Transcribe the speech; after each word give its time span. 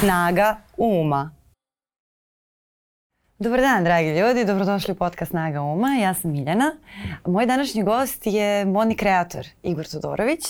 Snaga 0.00 0.56
uma. 0.76 1.30
Dobar 3.38 3.60
dan, 3.60 3.84
dragi 3.84 4.08
ljudi. 4.08 4.44
Dobrodošli 4.44 4.92
u 4.92 4.94
podcast 4.94 5.30
Snaga 5.30 5.62
uma. 5.62 5.88
Ja 5.88 6.14
sam 6.14 6.30
Miljana. 6.30 6.72
Moj 7.26 7.46
današnji 7.46 7.82
gost 7.82 8.26
je 8.26 8.64
modni 8.64 8.96
kreator 8.96 9.46
Igor 9.62 9.86
Todorović 9.86 10.40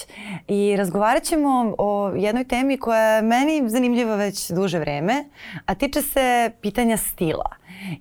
i 0.49 0.77
razgovarat 0.77 1.23
ćemo 1.23 1.75
o 1.79 2.13
jednoj 2.17 2.45
temi 2.45 2.79
koja 2.79 3.01
je 3.01 3.23
meni 3.23 3.69
zanimljiva 3.69 4.17
već 4.17 4.51
duže 4.51 4.79
vreme, 4.79 5.25
a 5.67 5.75
tiče 5.75 6.03
se 6.03 6.51
pitanja 6.61 6.97
stila. 6.97 7.51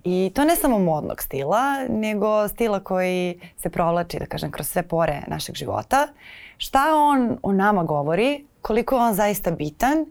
I 0.04 0.32
to 0.34 0.44
ne 0.44 0.56
samo 0.56 0.78
modnog 0.78 1.22
stila, 1.22 1.88
nego 1.88 2.48
stila 2.48 2.80
koji 2.80 3.40
se 3.56 3.70
provlači, 3.70 4.18
da 4.18 4.26
kažem, 4.26 4.50
kroz 4.50 4.68
sve 4.68 4.82
pore 4.82 5.22
našeg 5.26 5.54
života. 5.54 6.08
Šta 6.56 6.94
on 6.94 7.38
o 7.42 7.52
nama 7.52 7.84
govori, 7.84 8.44
koliko 8.64 8.94
je 8.94 9.00
on 9.00 9.14
zaista 9.14 9.50
bitan 9.50 10.06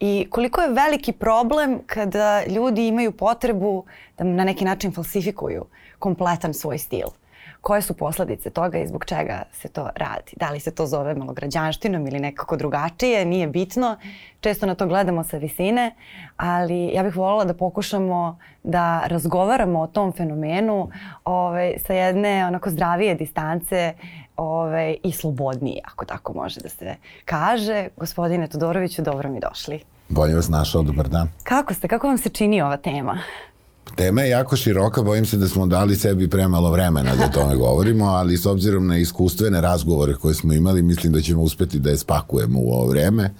i 0.00 0.26
koliko 0.30 0.60
je 0.60 0.72
veliki 0.72 1.12
problem 1.12 1.80
kada 1.86 2.42
ljudi 2.46 2.86
imaju 2.86 3.12
potrebu 3.12 3.84
da 4.18 4.24
na 4.24 4.44
neki 4.44 4.64
način 4.64 4.92
falsifikuju 4.92 5.64
kompletan 5.98 6.54
svoj 6.54 6.78
stil. 6.78 7.08
Koje 7.60 7.82
su 7.82 7.94
posledice 7.94 8.50
toga 8.50 8.78
i 8.78 8.86
zbog 8.86 9.04
čega 9.04 9.42
se 9.52 9.68
to 9.68 9.88
radi? 9.94 10.32
Da 10.36 10.50
li 10.50 10.60
se 10.60 10.74
to 10.74 10.86
zove 10.86 11.14
malograđanštinom 11.14 12.06
ili 12.06 12.20
nekako 12.20 12.56
drugačije, 12.56 13.24
nije 13.24 13.46
bitno. 13.46 13.96
Često 14.40 14.66
na 14.66 14.74
to 14.74 14.86
gledamo 14.86 15.24
sa 15.24 15.36
visine, 15.36 15.94
ali 16.36 16.90
ja 16.94 17.02
bih 17.02 17.16
voljela 17.16 17.44
da 17.44 17.54
pokušamo 17.54 18.38
da 18.62 19.02
razgovaramo 19.06 19.80
o 19.80 19.86
tom 19.86 20.12
fenomenu 20.12 20.90
ovaj, 21.24 21.74
sa 21.86 21.92
jedne 21.92 22.46
onako 22.46 22.70
zdravije 22.70 23.14
distance 23.14 23.94
ovaj, 24.36 24.96
i 25.02 25.12
slobodniji, 25.12 25.80
ako 25.84 26.04
tako 26.04 26.34
može 26.34 26.60
da 26.60 26.68
se 26.68 26.96
kaže. 27.24 27.88
Gospodine 27.96 28.48
Todoroviću, 28.48 29.02
dobro 29.02 29.30
mi 29.30 29.40
došli. 29.40 29.80
Bolje 30.08 30.34
vas 30.34 30.48
našao, 30.48 30.82
dobar 30.82 31.08
dan. 31.08 31.28
Kako 31.42 31.74
ste, 31.74 31.88
kako 31.88 32.06
vam 32.06 32.18
se 32.18 32.28
čini 32.28 32.62
ova 32.62 32.76
tema? 32.76 33.18
Tema 33.94 34.22
je 34.22 34.30
jako 34.30 34.56
široka, 34.56 35.02
bojim 35.02 35.26
se 35.26 35.36
da 35.36 35.48
smo 35.48 35.66
dali 35.66 35.96
sebi 35.96 36.30
premalo 36.30 36.70
vremena 36.70 37.16
da 37.16 37.30
tome 37.30 37.56
govorimo, 37.66 38.04
ali 38.04 38.36
s 38.36 38.46
obzirom 38.46 38.86
na 38.86 38.98
iskustvene 38.98 39.60
razgovore 39.60 40.14
koje 40.14 40.34
smo 40.34 40.52
imali, 40.52 40.82
mislim 40.82 41.12
da 41.12 41.20
ćemo 41.20 41.42
uspeti 41.42 41.78
da 41.78 41.90
je 41.90 41.96
spakujemo 41.96 42.60
u 42.60 42.72
ovo 42.72 42.86
vreme. 42.86 43.34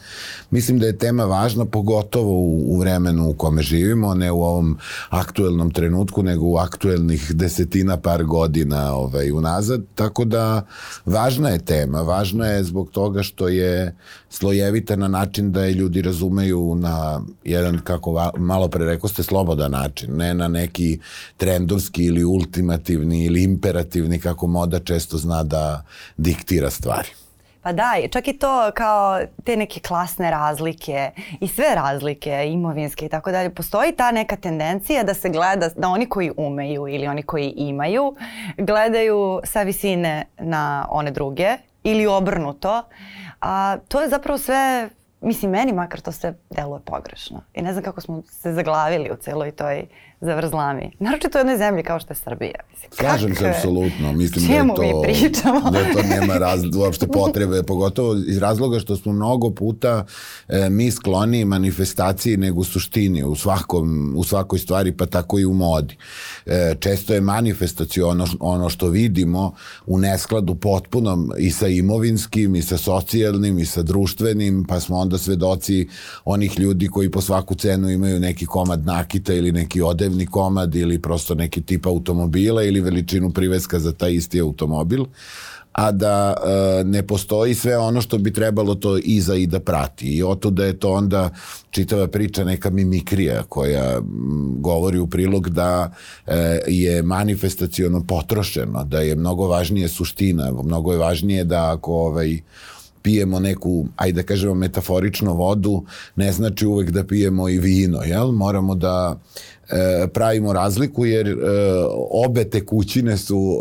Mislim 0.51 0.79
da 0.79 0.87
je 0.87 0.99
tema 0.99 1.25
važna, 1.25 1.65
pogotovo 1.65 2.33
u, 2.33 2.75
u 2.75 2.79
vremenu 2.79 3.29
u 3.29 3.35
kome 3.35 3.63
živimo, 3.63 4.15
ne 4.15 4.33
u 4.33 4.43
ovom 4.43 4.79
aktuelnom 5.09 5.71
trenutku, 5.71 6.23
nego 6.23 6.47
u 6.47 6.57
aktuelnih 6.57 7.33
desetina 7.35 7.97
par 7.97 8.25
godina 8.25 8.95
ovaj, 8.95 9.33
unazad, 9.33 9.83
tako 9.95 10.25
da 10.25 10.67
važna 11.07 11.49
je 11.49 11.65
tema, 11.65 12.03
važna 12.03 12.47
je 12.47 12.65
zbog 12.65 12.91
toga 12.91 13.23
što 13.23 13.49
je 13.49 13.97
slojevita 14.37 14.97
na 14.97 15.09
način 15.09 15.53
da 15.53 15.65
je 15.65 15.75
ljudi 15.75 16.03
razumeju 16.03 16.75
na 16.75 17.21
jedan, 17.45 17.79
kako 17.85 18.31
malo 18.37 18.69
pre 18.69 18.85
rekao 18.85 19.09
ste, 19.09 19.23
slobodan 19.23 19.71
način, 19.71 20.17
ne 20.17 20.35
na 20.35 20.49
neki 20.49 20.99
trendovski 21.37 22.05
ili 22.05 22.25
ultimativni 22.25 23.25
ili 23.25 23.43
imperativni, 23.43 24.21
kako 24.21 24.47
moda 24.47 24.79
često 24.79 25.19
zna 25.19 25.43
da 25.43 25.85
diktira 26.17 26.71
stvari. 26.71 27.09
Pa 27.63 27.73
da, 27.73 27.95
čak 28.11 28.29
i 28.29 28.33
to 28.33 28.71
kao 28.75 29.21
te 29.45 29.57
neke 29.57 29.81
klasne 29.81 30.31
razlike 30.31 31.11
i 31.41 31.49
sve 31.49 31.75
razlike 31.75 32.45
imovinske 32.49 33.07
i 33.07 33.09
tako 33.09 33.31
dalje. 33.33 33.51
Postoji 33.51 33.93
ta 33.93 34.11
neka 34.11 34.37
tendencija 34.37 35.03
da 35.03 35.15
se 35.15 35.29
gleda 35.29 35.69
da 35.77 35.89
oni 35.89 36.07
koji 36.07 36.31
umeju 36.37 36.89
ili 36.89 37.07
oni 37.07 37.23
koji 37.23 37.55
imaju 37.57 38.17
gledaju 38.59 39.41
sa 39.45 39.63
visine 39.63 40.25
na 40.39 40.87
one 40.91 41.11
druge 41.11 41.57
ili 41.83 42.07
obrnuto. 42.07 42.83
A 43.41 43.77
to 43.89 44.01
je 44.01 44.09
zapravo 44.09 44.39
sve 44.39 44.91
Mislim, 45.21 45.51
meni 45.51 45.73
makar 45.73 46.01
to 46.01 46.13
sve 46.13 46.35
deluje 46.51 46.81
pogrešno. 46.85 47.43
I 47.55 47.63
ne 47.63 47.73
znam 47.73 47.85
kako 47.85 48.01
smo 48.01 48.23
se 48.23 48.53
zaglavili 48.53 49.11
u 49.11 49.17
celoj 49.17 49.51
toj 49.51 49.87
zavrzlami. 50.21 50.91
Naročito 50.99 51.39
u 51.39 51.41
jednoj 51.41 51.57
zemlji 51.57 51.83
kao 51.83 52.01
što 52.01 52.13
je 52.13 52.17
Srbija. 52.17 52.61
Mislim, 52.71 52.91
Slažem 52.93 53.35
se 53.35 53.49
apsolutno. 53.49 54.13
Mislim 54.13 54.47
da 54.47 54.53
je 54.55 54.75
to, 54.77 54.83
mi 54.83 54.93
pričamo? 55.03 55.71
da 55.71 55.79
to 55.93 56.09
nema 56.09 56.39
raz, 56.39 56.61
uopšte 56.77 57.07
potrebe, 57.07 57.63
pogotovo 57.73 58.15
iz 58.27 58.39
razloga 58.39 58.79
što 58.79 58.97
smo 58.97 59.13
mnogo 59.13 59.51
puta 59.51 60.05
e, 60.49 60.71
mi 60.71 60.91
skloni 60.91 61.45
manifestaciji 61.45 62.37
nego 62.37 62.65
suštini 62.65 63.25
u, 63.25 63.35
svakom, 63.35 64.15
u 64.17 64.25
svakoj 64.25 64.59
stvari, 64.59 64.97
pa 64.97 65.07
tako 65.07 65.39
i 65.39 65.45
u 65.45 65.55
modi. 65.55 65.97
E, 66.47 66.75
često 66.81 67.15
je 67.15 67.21
manifestacija 67.21 68.07
ono, 68.07 68.27
ono 68.41 68.69
što 68.69 68.89
vidimo 68.89 69.55
u 69.87 69.99
neskladu 69.99 70.55
potpuno 70.55 71.29
i 71.39 71.51
sa 71.51 71.69
imovinskim, 71.69 72.57
i 72.57 72.63
sa 72.63 72.77
socijalnim, 72.77 73.59
i 73.59 73.67
sa 73.67 73.83
društvenim, 73.83 74.65
pa 74.69 74.81
smo 74.81 74.97
onda 74.97 75.19
svedoci 75.19 75.89
onih 76.25 76.59
ljudi 76.59 76.89
koji 76.89 77.11
po 77.11 77.21
svaku 77.21 77.55
cenu 77.55 77.91
imaju 77.91 78.21
neki 78.21 78.47
komad 78.47 78.87
nakita 78.87 79.35
ili 79.35 79.53
neki 79.53 79.83
ode 79.83 80.06
odevni 80.07 80.27
komad 80.27 80.75
ili 80.75 81.03
prosto 81.03 81.35
neki 81.35 81.61
tip 81.61 81.87
automobila 81.87 82.63
ili 82.63 82.81
veličinu 82.81 83.31
priveska 83.31 83.79
za 83.79 83.93
taj 83.93 84.15
isti 84.15 84.41
automobil 84.41 85.05
a 85.73 85.93
da 85.93 86.35
e, 86.35 86.85
ne 86.85 87.03
postoji 87.03 87.55
sve 87.55 87.79
ono 87.79 88.01
što 88.01 88.19
bi 88.19 88.33
trebalo 88.33 88.75
to 88.75 88.99
iza 88.99 89.35
i 89.35 89.47
da 89.47 89.61
prati. 89.61 90.09
I 90.09 90.23
oto 90.23 90.51
da 90.51 90.65
je 90.65 90.79
to 90.79 90.93
onda 90.93 91.31
čitava 91.71 92.07
priča 92.07 92.45
neka 92.45 92.71
mimikrija 92.71 93.43
koja 93.43 94.01
govori 94.59 94.99
u 94.99 95.07
prilog 95.07 95.49
da 95.49 95.93
e, 96.27 96.61
je 96.67 97.03
manifestaciono 97.03 98.05
potrošeno, 98.09 98.85
da 98.85 99.01
je 99.01 99.17
mnogo 99.17 99.49
važnije 99.49 99.89
suština, 99.89 100.53
mnogo 100.65 100.93
je 100.93 100.99
važnije 100.99 101.45
da 101.45 101.73
ako 101.73 101.93
ovaj, 101.93 102.41
pijemo 103.07 103.41
neku, 103.41 103.87
ajde 103.97 104.23
da 104.23 104.27
kažemo 104.27 104.55
metaforično 104.55 105.35
vodu, 105.35 105.85
ne 106.17 106.33
znači 106.33 106.67
uvek 106.67 106.91
da 106.91 107.05
pijemo 107.05 107.49
i 107.49 107.59
vino, 107.59 108.03
jel? 108.03 108.33
Moramo 108.33 108.75
da 108.75 109.21
e, 109.71 110.07
pravimo 110.09 110.53
razliku 110.53 111.07
jer 111.07 111.29
e, 111.29 111.35
obe 112.11 112.45
tekućine 112.45 113.17
su 113.17 113.61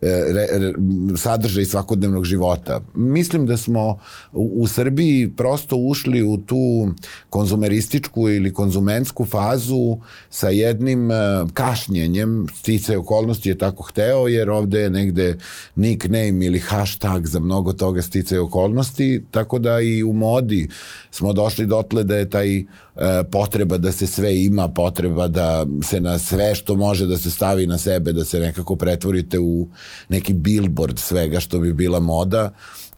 e, 0.00 0.24
re, 0.32 0.46
re, 0.50 0.72
sadržaj 1.16 1.64
svakodnevnog 1.64 2.24
života. 2.24 2.80
Mislim 2.94 3.46
da 3.46 3.56
smo 3.56 3.98
u, 4.32 4.62
u 4.62 4.66
Srbiji 4.66 5.30
prosto 5.36 5.76
ušli 5.76 6.22
u 6.22 6.36
tu 6.36 6.88
konzumerističku 7.30 8.28
ili 8.28 8.54
konzumentsku 8.54 9.24
fazu 9.24 9.98
sa 10.30 10.48
jednim 10.48 11.10
e, 11.10 11.14
kašnjenjem, 11.54 12.46
stice 12.54 12.98
okolnosti 12.98 13.48
je 13.48 13.58
tako 13.58 13.82
hteo 13.82 14.28
jer 14.28 14.50
ovde 14.50 14.80
je 14.80 14.90
negde 14.90 15.38
nickname 15.76 16.46
ili 16.46 16.58
hashtag 16.58 17.26
za 17.26 17.40
mnogo 17.40 17.72
toga 17.72 18.02
stice 18.02 18.40
okolnosti, 18.40 19.24
tako 19.30 19.58
da 19.58 19.80
i 19.80 20.02
u 20.02 20.12
modi 20.12 20.68
smo 21.10 21.32
došli 21.32 21.66
dotle 21.66 22.04
da 22.04 22.16
je 22.16 22.30
taj 22.30 22.64
E, 23.00 23.24
potreba 23.30 23.78
da 23.78 23.92
se 23.92 24.06
sve 24.06 24.44
ima, 24.44 24.68
potreba 24.68 25.09
da 25.28 25.66
se 25.82 26.00
na 26.00 26.18
sve 26.18 26.54
što 26.54 26.76
može 26.76 27.06
da 27.06 27.18
se 27.18 27.30
stavi 27.30 27.66
na 27.66 27.78
sebe, 27.78 28.12
da 28.12 28.24
se 28.24 28.40
nekako 28.40 28.76
pretvorite 28.76 29.38
u 29.38 29.68
neki 30.08 30.32
billboard 30.32 30.98
svega 30.98 31.40
što 31.40 31.58
bi 31.58 31.72
bila 31.72 32.00
moda, 32.00 32.50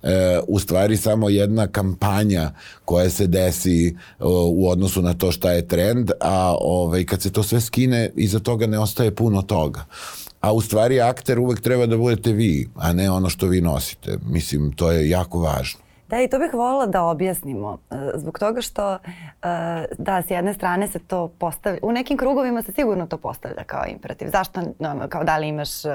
e, 0.02 0.40
u 0.48 0.58
stvari 0.58 0.96
samo 0.96 1.28
jedna 1.28 1.66
kampanja 1.66 2.50
koja 2.84 3.10
se 3.10 3.26
desi 3.26 3.96
u 4.54 4.68
odnosu 4.70 5.02
na 5.02 5.14
to 5.14 5.32
šta 5.32 5.52
je 5.52 5.68
trend, 5.68 6.10
a 6.20 6.56
ovaj, 6.60 7.04
kad 7.04 7.22
se 7.22 7.32
to 7.32 7.42
sve 7.42 7.60
skine, 7.60 8.10
iza 8.16 8.38
toga 8.38 8.66
ne 8.66 8.78
ostaje 8.78 9.14
puno 9.14 9.42
toga. 9.42 9.84
A 10.40 10.52
u 10.52 10.60
stvari 10.60 11.00
akter 11.00 11.38
uvek 11.38 11.60
treba 11.60 11.86
da 11.86 11.96
budete 11.96 12.32
vi, 12.32 12.68
a 12.74 12.92
ne 12.92 13.10
ono 13.10 13.30
što 13.30 13.46
vi 13.46 13.60
nosite. 13.60 14.18
Mislim, 14.26 14.72
to 14.72 14.92
je 14.92 15.08
jako 15.08 15.40
važno. 15.40 15.81
Da, 16.12 16.20
i 16.20 16.28
to 16.28 16.38
bih 16.38 16.54
voljela 16.54 16.86
da 16.86 17.02
objasnimo. 17.02 17.78
E, 17.90 17.94
zbog 18.14 18.38
toga 18.38 18.60
što, 18.60 18.94
e, 18.94 18.98
da, 19.98 20.22
s 20.22 20.30
jedne 20.30 20.54
strane 20.54 20.88
se 20.88 20.98
to 20.98 21.28
postavlja, 21.28 21.78
u 21.82 21.92
nekim 21.92 22.18
krugovima 22.18 22.62
se 22.62 22.72
sigurno 22.72 23.06
to 23.06 23.18
postavlja 23.18 23.64
kao 23.64 23.84
imperativ. 23.88 24.28
Zašto, 24.28 24.60
kao 25.08 25.24
da 25.24 25.38
li 25.38 25.48
imaš 25.48 25.84
uh, 25.84 25.90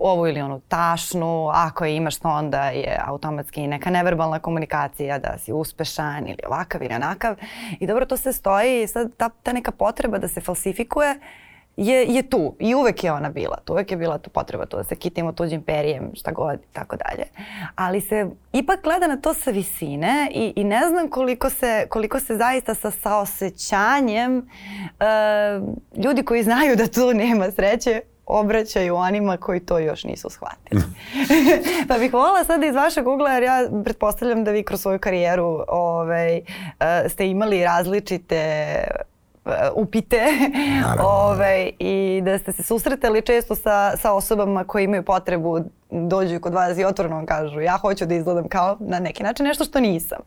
ovu 0.00 0.26
ili 0.26 0.40
onu 0.40 0.60
tašnu, 0.60 1.50
ako 1.54 1.84
je 1.84 1.96
imaš 1.96 2.16
to 2.16 2.28
onda 2.28 2.62
je 2.62 3.00
automatski 3.06 3.66
neka 3.66 3.90
neverbalna 3.90 4.38
komunikacija 4.38 5.18
da 5.18 5.38
si 5.38 5.52
uspešan 5.52 6.26
ili 6.26 6.38
ovakav 6.46 6.82
ili 6.82 6.94
onakav. 6.94 7.36
I 7.80 7.86
dobro, 7.86 8.06
to 8.06 8.16
se 8.16 8.32
stoji 8.32 8.82
i 8.82 8.86
sad 8.86 9.16
ta, 9.16 9.28
ta 9.42 9.52
neka 9.52 9.70
potreba 9.70 10.18
da 10.18 10.28
se 10.28 10.40
falsifikuje 10.40 11.20
je, 11.76 12.04
je 12.04 12.22
tu 12.22 12.54
i 12.58 12.74
uvek 12.74 13.04
je 13.04 13.12
ona 13.12 13.30
bila 13.30 13.56
tu, 13.64 13.72
uvek 13.72 13.90
je 13.90 13.96
bila 13.96 14.18
tu 14.18 14.30
potreba 14.30 14.66
tu 14.66 14.76
da 14.76 14.84
se 14.84 14.96
kitimo 14.96 15.32
tuđim 15.32 15.62
perijem, 15.62 16.10
šta 16.14 16.32
god 16.32 16.54
i 16.54 16.72
tako 16.72 16.96
dalje. 16.96 17.24
Ali 17.74 18.00
se 18.00 18.30
ipak 18.52 18.82
gleda 18.82 19.06
na 19.06 19.16
to 19.16 19.34
sa 19.34 19.50
visine 19.50 20.28
i, 20.34 20.52
i 20.56 20.64
ne 20.64 20.88
znam 20.88 21.10
koliko 21.10 21.50
se, 21.50 21.86
koliko 21.88 22.20
se 22.20 22.36
zaista 22.36 22.74
sa 22.74 22.90
saosećanjem 22.90 24.36
uh, 24.38 26.04
ljudi 26.04 26.22
koji 26.22 26.42
znaju 26.42 26.76
da 26.76 26.86
tu 26.86 27.14
nema 27.14 27.50
sreće 27.50 28.00
obraćaju 28.26 28.94
onima 28.94 29.36
koji 29.36 29.60
to 29.60 29.78
još 29.78 30.04
nisu 30.04 30.30
shvatili. 30.30 30.82
pa 31.88 31.98
bih 31.98 32.12
volila 32.12 32.44
sad 32.44 32.64
iz 32.64 32.74
vašeg 32.74 33.08
ugla, 33.08 33.30
jer 33.30 33.42
ja 33.42 33.68
pretpostavljam 33.84 34.44
da 34.44 34.50
vi 34.50 34.62
kroz 34.62 34.80
svoju 34.80 34.98
karijeru 34.98 35.64
ovaj, 35.68 36.38
uh, 36.38 37.10
ste 37.10 37.28
imali 37.28 37.64
različite 37.64 38.76
upite 39.76 40.20
Ove, 41.02 41.70
i 41.78 42.20
da 42.24 42.38
ste 42.38 42.52
se 42.52 42.62
susretali 42.62 43.22
često 43.22 43.54
sa, 43.54 43.96
sa 43.96 44.12
osobama 44.12 44.64
koji 44.64 44.84
imaju 44.84 45.02
potrebu 45.02 45.60
dođu 45.90 46.40
kod 46.40 46.52
vas 46.52 46.78
i 46.78 46.84
otvoreno 46.84 47.16
vam 47.16 47.26
kažu 47.26 47.60
ja 47.60 47.78
hoću 47.78 48.06
da 48.06 48.14
izgledam 48.14 48.48
kao 48.48 48.76
na 48.80 48.98
neki 48.98 49.22
način 49.22 49.46
nešto 49.46 49.64
što 49.64 49.80
nisam. 49.80 50.18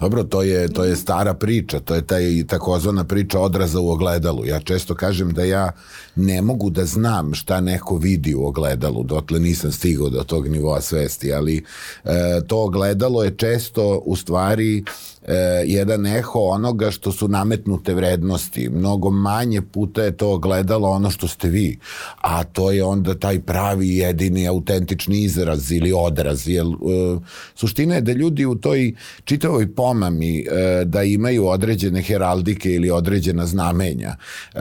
Dobro, 0.00 0.24
to 0.24 0.42
je, 0.42 0.72
to 0.72 0.84
je 0.84 0.96
stara 0.96 1.34
priča, 1.34 1.80
to 1.80 1.94
je 1.94 2.06
taj 2.06 2.22
takozvana 2.48 3.04
priča 3.04 3.40
odraza 3.40 3.80
u 3.80 3.90
ogledalu. 3.90 4.46
Ja 4.46 4.60
često 4.60 4.94
kažem 4.94 5.32
da 5.32 5.44
ja 5.44 5.72
ne 6.16 6.42
mogu 6.42 6.70
da 6.70 6.84
znam 6.84 7.34
šta 7.34 7.60
neko 7.60 7.96
vidi 7.96 8.34
u 8.34 8.46
ogledalu, 8.46 9.02
dotle 9.02 9.40
nisam 9.40 9.72
stigao 9.72 10.08
do 10.08 10.24
tog 10.24 10.48
nivoa 10.48 10.80
svesti, 10.80 11.32
ali 11.32 11.64
e, 12.04 12.40
to 12.46 12.64
ogledalo 12.64 13.24
je 13.24 13.36
često 13.36 14.02
u 14.04 14.16
stvari 14.16 14.84
e, 15.30 15.64
jedan 15.66 16.06
eho 16.06 16.38
onoga 16.38 16.90
što 16.90 17.12
su 17.12 17.28
nametnute 17.28 17.94
vrednosti. 17.94 18.68
Mnogo 18.68 19.10
manje 19.10 19.62
puta 19.62 20.02
je 20.02 20.16
to 20.16 20.38
gledalo 20.38 20.90
ono 20.90 21.10
što 21.10 21.28
ste 21.28 21.48
vi, 21.48 21.78
a 22.20 22.44
to 22.44 22.70
je 22.70 22.84
onda 22.84 23.14
taj 23.14 23.40
pravi, 23.40 23.96
jedini, 23.96 24.48
autentični 24.48 25.22
izraz 25.22 25.72
ili 25.72 25.92
odraz. 25.92 26.48
Jer, 26.48 26.66
e, 26.66 27.18
suština 27.54 27.94
je 27.94 28.00
da 28.00 28.12
ljudi 28.12 28.46
u 28.46 28.54
toj 28.54 28.94
čitavoj 29.24 29.74
pomami 29.74 30.38
e, 30.38 30.44
da 30.84 31.02
imaju 31.02 31.46
određene 31.46 32.02
heraldike 32.02 32.74
ili 32.74 32.90
određena 32.90 33.46
znamenja 33.46 34.16
e, 34.54 34.58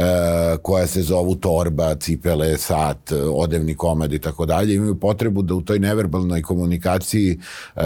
koja 0.62 0.88
se 0.88 1.02
zovu 1.02 1.36
torba, 1.36 1.96
cipele, 1.96 2.58
sat, 2.58 3.12
odevni 3.34 3.76
komad 3.76 4.14
i 4.14 4.20
tako 4.20 4.46
dalje, 4.46 4.76
imaju 4.76 5.00
potrebu 5.00 5.42
da 5.42 5.56
u 5.56 5.62
toj 5.62 5.80
neverbalnoj 5.80 6.42
komunikaciji 6.42 7.40
e, 7.76 7.82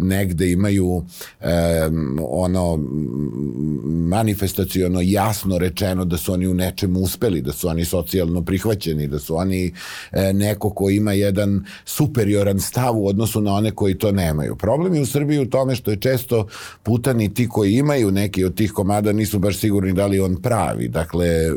negde 0.00 0.50
imaju 0.50 1.04
e, 1.40 1.90
ono 2.30 2.76
manifestacijono 3.86 5.00
jasno 5.02 5.58
rečeno 5.58 6.04
da 6.04 6.16
su 6.16 6.32
oni 6.32 6.46
u 6.46 6.54
nečemu 6.54 7.00
uspeli, 7.00 7.40
da 7.40 7.52
su 7.52 7.68
oni 7.68 7.84
socijalno 7.84 8.42
prihvaćeni, 8.42 9.06
da 9.06 9.18
su 9.18 9.36
oni 9.36 9.72
e, 10.12 10.32
neko 10.32 10.70
ko 10.70 10.90
ima 10.90 11.12
jedan 11.12 11.64
superioran 11.84 12.60
stav 12.60 12.98
u 12.98 13.06
odnosu 13.06 13.40
na 13.40 13.52
one 13.52 13.70
koji 13.70 13.98
to 13.98 14.12
nemaju. 14.12 14.56
Problem 14.56 14.94
je 14.94 15.00
u 15.00 15.06
Srbiji 15.06 15.38
u 15.38 15.50
tome 15.50 15.74
što 15.74 15.90
je 15.90 15.96
često 15.96 16.46
puta 16.82 17.12
ni 17.12 17.34
ti 17.34 17.48
koji 17.48 17.74
imaju 17.74 18.10
neki 18.10 18.44
od 18.44 18.54
tih 18.54 18.72
komada 18.72 19.12
nisu 19.12 19.38
baš 19.38 19.58
sigurni 19.58 19.92
da 19.92 20.06
li 20.06 20.20
on 20.20 20.36
pravi. 20.42 20.88
Dakle, 20.88 21.26
e, 21.26 21.50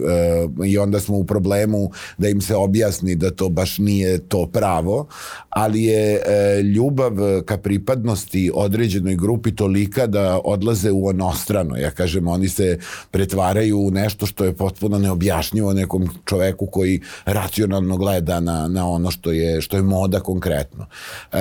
i 0.65 0.77
onda 0.77 0.99
smo 0.99 1.17
u 1.17 1.23
problemu 1.23 1.91
da 2.17 2.29
im 2.29 2.41
se 2.41 2.55
objasni 2.55 3.15
da 3.15 3.31
to 3.31 3.49
baš 3.49 3.77
nije 3.77 4.17
to 4.17 4.47
pravo, 4.47 5.07
ali 5.49 5.83
je 5.83 6.21
e, 6.25 6.61
ljubav 6.61 7.11
ka 7.45 7.57
pripadnosti 7.57 8.51
određenoj 8.53 9.15
grupi 9.15 9.55
tolika 9.55 10.07
da 10.07 10.39
odlaze 10.45 10.91
u 10.91 11.07
onostrano. 11.07 11.77
Ja 11.77 11.91
kažem, 11.91 12.27
oni 12.27 12.49
se 12.49 12.79
pretvaraju 13.11 13.79
u 13.79 13.91
nešto 13.91 14.25
što 14.25 14.45
je 14.45 14.55
potpuno 14.55 14.99
neobjašnjivo 14.99 15.73
nekom 15.73 16.09
čoveku 16.25 16.65
koji 16.65 17.01
racionalno 17.25 17.97
gleda 17.97 18.39
na, 18.39 18.67
na 18.67 18.89
ono 18.89 19.11
što 19.11 19.31
je, 19.31 19.61
što 19.61 19.77
je 19.77 19.83
moda 19.83 20.19
konkretno. 20.19 20.85
E, 21.31 21.37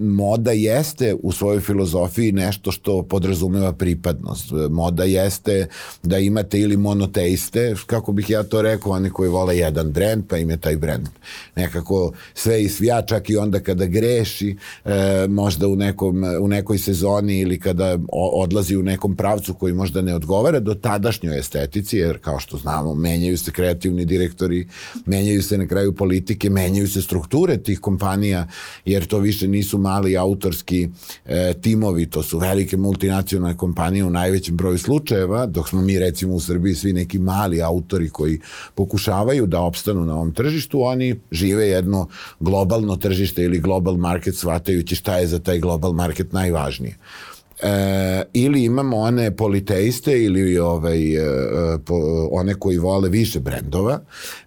moda 0.00 0.52
jeste 0.52 1.14
u 1.22 1.32
svojoj 1.32 1.60
filozofiji 1.60 2.32
nešto 2.32 2.72
što 2.72 3.02
podrazumeva 3.02 3.72
pripadnost. 3.72 4.52
Moda 4.70 5.04
jeste 5.04 5.66
da 6.02 6.18
imate 6.18 6.60
ili 6.60 6.76
monoteiste, 6.76 7.74
kako 7.86 8.12
bih 8.12 8.30
ja 8.30 8.42
to 8.42 8.62
rekao, 8.62 8.92
oni 8.92 9.10
koji 9.10 9.30
vole 9.30 9.56
jedan 9.56 9.92
brend, 9.92 10.24
pa 10.28 10.36
im 10.36 10.50
je 10.50 10.56
taj 10.56 10.76
brend 10.76 11.08
nekako 11.56 12.12
sve 12.34 12.62
i 12.62 12.68
svija, 12.68 13.02
čak 13.02 13.30
i 13.30 13.36
onda 13.36 13.60
kada 13.60 13.86
greši, 13.86 14.56
e, 14.84 15.26
možda 15.28 15.68
u, 15.68 15.76
nekom, 15.76 16.24
u 16.40 16.48
nekoj 16.48 16.78
sezoni 16.78 17.38
ili 17.38 17.60
kada 17.60 17.98
odlazi 18.40 18.76
u 18.76 18.82
nekom 18.82 19.16
pravcu 19.16 19.54
koji 19.54 19.74
možda 19.74 20.02
ne 20.02 20.14
odgovara 20.14 20.60
do 20.60 20.74
tadašnjoj 20.74 21.38
estetici, 21.38 21.96
jer 21.96 22.18
kao 22.18 22.38
što 22.38 22.56
znamo, 22.56 22.94
menjaju 22.94 23.38
se 23.38 23.50
kreativni 23.50 24.04
direktori, 24.04 24.68
menjaju 25.06 25.42
se 25.42 25.58
na 25.58 25.66
kraju 25.66 25.92
politike, 25.94 26.50
menjaju 26.50 26.88
se 26.88 27.02
strukture 27.02 27.56
tih 27.56 27.80
kompanija, 27.80 28.46
jer 28.84 29.06
to 29.06 29.18
više 29.18 29.48
nisu 29.48 29.78
mali 29.78 30.16
autorski 30.16 30.88
e, 31.26 31.54
timovi, 31.62 32.06
to 32.06 32.22
su 32.22 32.38
velike 32.38 32.76
multinacionalne 32.76 33.56
kompanije 33.56 34.04
u 34.04 34.10
najvećem 34.10 34.56
broju 34.56 34.78
slučajeva, 34.78 35.46
dok 35.46 35.68
smo 35.68 35.82
mi 35.82 35.98
recimo 35.98 36.34
u 36.34 36.40
Srbiji 36.40 36.74
svi 36.74 36.92
neki 36.92 37.18
mali 37.18 37.62
autori 37.62 38.08
koji 38.08 38.40
pokušavaju 38.74 39.46
da 39.46 39.60
opstanu 39.60 40.04
na 40.04 40.14
ovom 40.14 40.32
tržištu, 40.32 40.82
oni 40.82 41.20
žive 41.30 41.68
jedno 41.68 42.08
globalno 42.40 42.96
tržište 42.96 43.42
ili 43.42 43.60
global 43.60 43.96
market 43.96 44.36
shvatajući 44.36 44.94
šta 44.94 45.18
je 45.18 45.26
za 45.26 45.38
taj 45.38 45.58
global 45.58 45.92
market 45.92 46.32
najvažnije 46.32 46.96
e, 47.62 48.22
ili 48.32 48.64
imamo 48.64 48.96
one 48.96 49.36
politeiste 49.36 50.24
ili 50.24 50.58
ovaj, 50.58 51.16
e, 51.16 51.78
po, 51.84 52.28
one 52.32 52.54
koji 52.54 52.78
vole 52.78 53.08
više 53.08 53.40
brendova. 53.40 54.00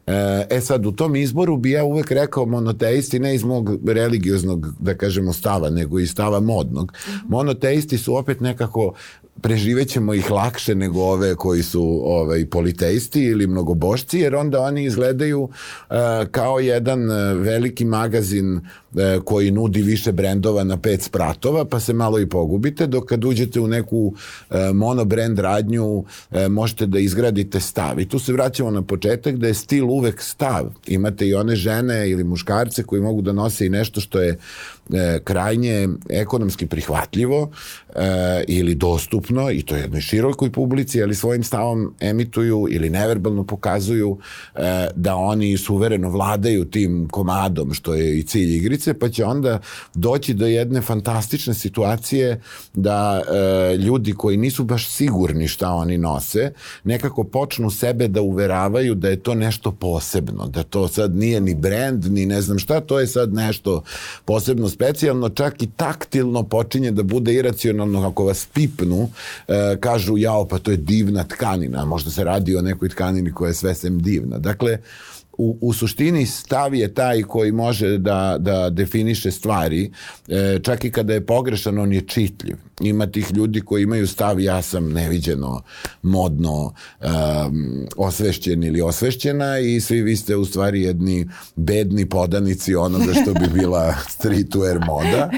E, 0.07 0.45
e 0.49 0.61
sad, 0.61 0.85
u 0.85 0.91
tom 0.91 1.15
izboru 1.15 1.57
bi 1.57 1.71
ja 1.71 1.83
uvek 1.83 2.11
rekao 2.11 2.45
monoteisti, 2.45 3.19
ne 3.19 3.35
iz 3.35 3.43
mog 3.43 3.69
religioznog, 3.87 4.67
da 4.79 4.97
kažemo, 4.97 5.33
stava, 5.33 5.69
nego 5.69 5.99
iz 5.99 6.11
stava 6.11 6.39
modnog. 6.39 6.93
Monoteisti 7.27 7.97
su 7.97 8.15
opet 8.15 8.39
nekako 8.39 8.93
preživećemo 9.41 10.13
ih 10.13 10.31
lakše 10.31 10.75
nego 10.75 11.01
ove 11.01 11.35
koji 11.35 11.63
su 11.63 12.01
ovaj, 12.05 12.45
politeisti 12.45 13.23
ili 13.23 13.47
mnogobošci, 13.47 14.19
jer 14.19 14.35
onda 14.35 14.61
oni 14.61 14.83
izgledaju 14.83 15.41
uh, 15.41 15.95
kao 16.31 16.59
jedan 16.59 17.09
uh, 17.09 17.41
veliki 17.41 17.85
magazin 17.85 18.55
uh, 18.55 19.01
koji 19.25 19.51
nudi 19.51 19.81
više 19.81 20.11
brendova 20.11 20.63
na 20.63 20.77
pet 20.77 21.01
spratova, 21.01 21.65
pa 21.65 21.79
se 21.79 21.93
malo 21.93 22.19
i 22.19 22.29
pogubite, 22.29 22.87
dok 22.87 23.05
kad 23.05 23.25
uđete 23.25 23.59
u 23.59 23.67
neku 23.67 23.97
uh, 24.07 24.57
monobrand 24.73 25.39
radnju 25.39 25.85
uh, 25.85 26.05
možete 26.49 26.85
da 26.85 26.99
izgradite 26.99 27.59
stav. 27.59 27.99
I 27.99 28.09
tu 28.09 28.19
se 28.19 28.33
vraćamo 28.33 28.71
na 28.71 28.81
početak 28.81 29.35
da 29.35 29.47
je 29.47 29.53
stil 29.53 29.85
uvek 29.85 30.21
stav. 30.21 30.73
Imate 30.87 31.27
i 31.27 31.33
one 31.33 31.55
žene 31.55 32.09
ili 32.09 32.23
muškarce 32.23 32.83
koji 32.83 33.01
mogu 33.01 33.21
da 33.21 33.31
nose 33.33 33.65
i 33.65 33.69
nešto 33.69 34.01
što 34.01 34.21
je 34.21 34.37
e, 34.93 35.19
krajnje 35.23 35.89
ekonomski 36.09 36.67
prihvatljivo 36.67 37.51
e, 37.95 38.43
ili 38.47 38.75
dostupno 38.75 39.51
i 39.51 39.61
to 39.61 39.75
je 39.75 39.81
jednoj 39.81 40.01
širokoj 40.01 40.51
publici, 40.51 41.03
ali 41.03 41.15
svojim 41.15 41.43
stavom 41.43 41.95
emituju 41.99 42.67
ili 42.69 42.89
neverbalno 42.89 43.43
pokazuju 43.43 44.17
e, 44.55 44.87
da 44.95 45.15
oni 45.15 45.57
suvereno 45.57 46.09
vladaju 46.09 46.65
tim 46.65 47.07
komadom, 47.11 47.73
što 47.73 47.93
je 47.93 48.19
i 48.19 48.23
cilj 48.23 48.55
igrice, 48.55 48.93
pa 48.93 49.09
će 49.09 49.25
onda 49.25 49.59
doći 49.93 50.33
do 50.33 50.45
jedne 50.47 50.81
fantastične 50.81 51.53
situacije 51.53 52.41
da 52.73 53.21
e, 53.21 53.77
ljudi 53.77 54.13
koji 54.13 54.37
nisu 54.37 54.63
baš 54.63 54.89
sigurni 54.89 55.47
šta 55.47 55.69
oni 55.69 55.97
nose, 55.97 56.51
nekako 56.83 57.23
počnu 57.23 57.69
sebe 57.69 58.07
da 58.07 58.21
uveravaju 58.21 58.95
da 58.95 59.09
je 59.09 59.19
to 59.19 59.35
nešto 59.35 59.71
posebno, 59.71 60.47
da 60.47 60.63
to 60.63 60.87
sad 60.87 61.15
nije 61.15 61.41
ni 61.41 61.55
brand, 61.55 62.11
ni 62.11 62.25
ne 62.25 62.41
znam 62.41 62.59
šta, 62.59 62.81
to 62.81 62.99
je 62.99 63.07
sad 63.07 63.33
nešto 63.33 63.83
posebno 64.25 64.69
specijalno, 64.81 65.29
čak 65.29 65.63
i 65.63 65.67
taktilno 65.75 66.43
počinje 66.43 66.91
da 66.91 67.03
bude 67.03 67.33
iracionalno 67.33 68.07
ako 68.07 68.25
vas 68.25 68.47
pipnu, 68.53 69.09
e, 69.47 69.77
kažu 69.79 70.17
jao 70.17 70.47
pa 70.47 70.59
to 70.59 70.71
je 70.71 70.77
divna 70.77 71.23
tkanina, 71.23 71.85
možda 71.85 72.11
se 72.11 72.23
radi 72.23 72.55
o 72.55 72.61
nekoj 72.61 72.89
tkanini 72.89 73.33
koja 73.33 73.47
je 73.47 73.53
sve 73.53 73.75
sem 73.75 74.01
divna. 74.01 74.37
Dakle, 74.37 74.77
u, 75.37 75.57
u 75.61 75.73
suštini 75.73 76.25
stav 76.25 76.75
je 76.75 76.93
taj 76.93 77.21
koji 77.21 77.51
može 77.51 77.97
da, 77.97 78.37
da 78.39 78.69
definiše 78.69 79.31
stvari, 79.31 79.91
e, 80.27 80.59
čak 80.63 80.85
i 80.85 80.91
kada 80.91 81.13
je 81.13 81.25
pogrešan, 81.25 81.79
on 81.79 81.93
je 81.93 82.01
čitljiv. 82.01 82.55
Ima 82.81 83.07
tih 83.07 83.31
ljudi 83.33 83.61
koji 83.61 83.83
imaju 83.83 84.07
stav 84.07 84.39
ja 84.39 84.61
sam 84.61 84.93
neviđeno, 84.93 85.61
modno, 86.01 86.73
um, 87.01 87.87
osvešćen 87.97 88.63
ili 88.63 88.81
osvešćena 88.81 89.59
i 89.59 89.81
svi 89.81 90.01
vi 90.01 90.15
ste 90.15 90.35
u 90.35 90.45
stvari 90.45 90.81
jedni 90.81 91.29
bedni 91.55 92.09
podanici 92.09 92.75
onoga 92.75 93.13
što 93.13 93.33
bi 93.33 93.47
bila 93.53 93.95
streetwear 94.17 94.85
moda. 94.85 95.29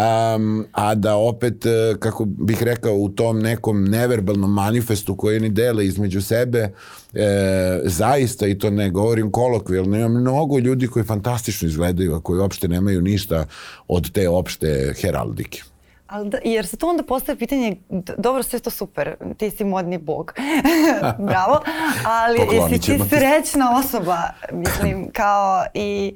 Um, 0.00 0.66
a 0.72 0.94
da 0.94 1.16
opet, 1.16 1.66
e, 1.66 1.94
kako 1.98 2.24
bih 2.24 2.62
rekao, 2.62 2.94
u 2.94 3.08
tom 3.08 3.38
nekom 3.38 3.84
neverbalnom 3.84 4.52
manifestu 4.52 5.16
koji 5.16 5.36
oni 5.36 5.48
dele 5.48 5.86
između 5.86 6.22
sebe, 6.22 6.72
e, 7.14 7.80
zaista, 7.84 8.46
i 8.46 8.58
to 8.58 8.70
ne 8.70 8.90
govorim 8.90 9.30
kolokvijalno, 9.30 9.96
ima 9.96 10.08
mnogo 10.08 10.58
ljudi 10.58 10.86
koji 10.86 11.04
fantastično 11.04 11.68
izgledaju, 11.68 12.14
a 12.14 12.20
koji 12.20 12.40
uopšte 12.40 12.68
nemaju 12.68 13.00
ništa 13.00 13.44
od 13.88 14.10
te 14.12 14.28
opšte 14.28 14.94
heraldike. 15.00 15.62
Ali 16.10 16.30
da, 16.30 16.38
jer 16.44 16.66
se 16.66 16.76
to 16.76 16.88
onda 16.88 17.02
postaje 17.02 17.38
pitanje, 17.38 17.76
dobro, 18.18 18.42
sve 18.42 18.58
to 18.58 18.70
super, 18.70 19.14
ti 19.36 19.50
si 19.50 19.64
modni 19.64 19.98
bog, 19.98 20.34
bravo, 21.28 21.60
ali 22.06 22.40
jesi 22.52 22.80
ti 22.80 23.02
srećna 23.08 23.78
osoba, 23.78 24.18
mislim, 24.52 25.10
kao 25.12 25.64
i 25.74 26.14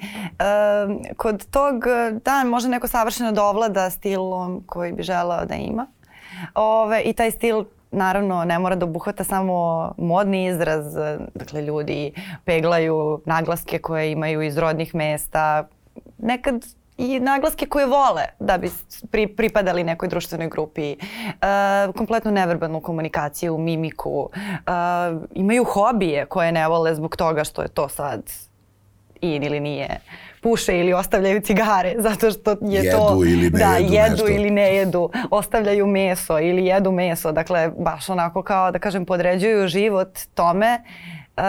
um, 0.89 1.03
kod 1.17 1.47
tog, 1.51 1.85
da, 2.25 2.45
može 2.45 2.69
neko 2.69 2.89
savršeno 2.89 3.33
dovlada 3.33 3.91
stilom 3.91 4.63
koji 4.67 4.93
bi 4.93 5.03
želeo 5.03 5.45
da 5.45 5.55
ima. 5.55 5.87
Ove, 6.55 7.01
I 7.01 7.13
taj 7.13 7.31
stil 7.31 7.65
naravno 7.91 8.45
ne 8.45 8.59
mora 8.59 8.77
da 8.77 8.87
obuhvata 8.87 9.25
samo 9.25 9.93
modni 9.99 10.47
izraz, 10.47 10.95
dakle 11.35 11.63
ljudi 11.63 12.13
peglaju 12.45 13.21
naglaske 13.27 13.79
koje 13.79 14.13
imaju 14.13 14.43
iz 14.43 14.59
rodnih 14.59 14.95
mesta, 14.95 15.69
nekad 16.19 16.65
i 16.99 17.21
naglaske 17.21 17.67
koje 17.67 17.87
vole 17.87 18.23
da 18.41 18.59
bi 18.59 18.71
pri, 19.11 19.27
pripadali 19.27 19.85
nekoj 19.85 20.09
društvenoj 20.09 20.49
grupi, 20.49 20.91
e, 20.91 20.97
kompletnu 21.97 22.31
neverbalnu 22.31 22.81
komunikaciju, 22.81 23.59
mimiku, 23.59 24.31
e, 24.35 24.71
imaju 25.35 25.65
hobije 25.65 26.27
koje 26.27 26.53
ne 26.53 26.69
vole 26.69 26.95
zbog 26.95 27.17
toga 27.17 27.45
što 27.45 27.63
je 27.63 27.69
to 27.69 27.89
sad 27.89 28.23
in 29.21 29.43
ili 29.43 29.61
nije. 29.61 30.01
Puše 30.43 30.79
ili 30.79 30.93
ostavljaju 30.93 31.41
cigare 31.41 31.95
zato 32.09 32.31
što 32.31 32.51
je 32.51 32.57
jedu 32.61 32.97
to 32.97 33.25
ili 33.25 33.51
ne 33.51 33.59
da 33.59 33.77
jedu, 33.77 33.95
jedu 33.95 34.11
nešto. 34.11 34.29
ili 34.29 34.51
ne 34.51 34.75
jedu, 34.75 35.11
ostavljaju 35.31 35.87
meso 35.87 36.39
ili 36.39 36.67
jedu 36.67 36.93
meso, 36.93 37.33
dakle 37.33 37.71
baš 37.79 38.09
onako 38.09 38.43
kao 38.43 38.71
da 38.71 38.79
kažem 38.79 39.07
podređuju 39.07 39.69
život 39.69 40.19
tome 40.35 40.81
uh, 41.37 41.43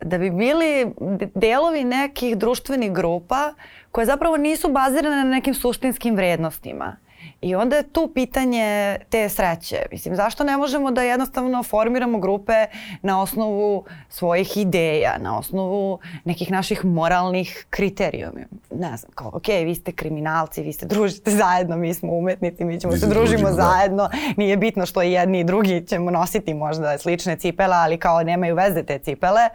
da 0.00 0.18
bi 0.18 0.30
bili 0.30 0.92
delovi 1.34 1.84
nekih 1.84 2.36
društvenih 2.36 2.92
grupa 2.92 3.54
koje 3.92 4.06
zapravo 4.06 4.36
nisu 4.36 4.72
bazirane 4.72 5.16
na 5.16 5.30
nekim 5.30 5.54
suštinskim 5.54 6.16
vrednostima. 6.16 6.96
I 7.40 7.54
onda 7.54 7.76
je 7.76 7.82
tu 7.82 8.10
pitanje 8.14 8.96
te 9.10 9.28
sreće. 9.28 9.76
Mislim, 9.90 10.16
zašto 10.16 10.44
ne 10.44 10.56
možemo 10.56 10.90
da 10.90 11.02
jednostavno 11.02 11.62
formiramo 11.62 12.18
grupe 12.18 12.66
na 13.02 13.22
osnovu 13.22 13.84
svojih 14.08 14.56
ideja, 14.56 15.18
na 15.18 15.38
osnovu 15.38 15.98
nekih 16.24 16.50
naših 16.50 16.84
moralnih 16.84 17.66
kriterijuma? 17.70 18.40
Ne 18.70 18.96
znam, 18.96 19.12
kao, 19.14 19.30
ok, 19.34 19.48
vi 19.48 19.74
ste 19.74 19.92
kriminalci, 19.92 20.62
vi 20.62 20.72
se 20.72 20.86
družite 20.86 21.30
zajedno, 21.30 21.76
mi 21.76 21.94
smo 21.94 22.12
umetnici, 22.12 22.64
mi 22.64 22.80
ćemo 22.80 22.92
Mi 22.92 22.98
se 22.98 23.06
družimo, 23.06 23.48
da. 23.48 23.52
zajedno. 23.52 24.10
Nije 24.36 24.56
bitno 24.56 24.86
što 24.86 25.02
i 25.02 25.12
jedni 25.12 25.40
i 25.40 25.44
drugi 25.44 25.86
ćemo 25.86 26.10
nositi 26.10 26.54
možda 26.54 26.98
slične 26.98 27.36
cipele, 27.36 27.76
ali 27.76 27.98
kao 27.98 28.22
nemaju 28.22 28.54
veze 28.54 28.82
te 28.82 28.98
cipele. 28.98 29.48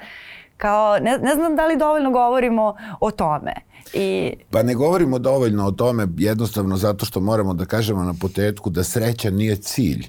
Kao, 0.57 0.99
ne, 0.99 1.17
ne 1.17 1.35
znam 1.35 1.55
da 1.55 1.65
li 1.65 1.77
dovoljno 1.77 2.11
govorimo 2.11 2.75
o 2.99 3.11
tome. 3.11 3.53
I 3.93 4.33
Pa 4.49 4.63
ne 4.63 4.75
govorimo 4.75 5.19
dovoljno 5.19 5.65
o 5.65 5.71
tome 5.71 6.07
jednostavno 6.17 6.77
zato 6.77 7.05
što 7.05 7.19
moramo 7.19 7.53
da 7.53 7.65
kažemo 7.65 8.03
na 8.03 8.13
potetku 8.13 8.69
da 8.69 8.83
sreća 8.83 9.29
nije 9.29 9.55
cilj. 9.55 10.07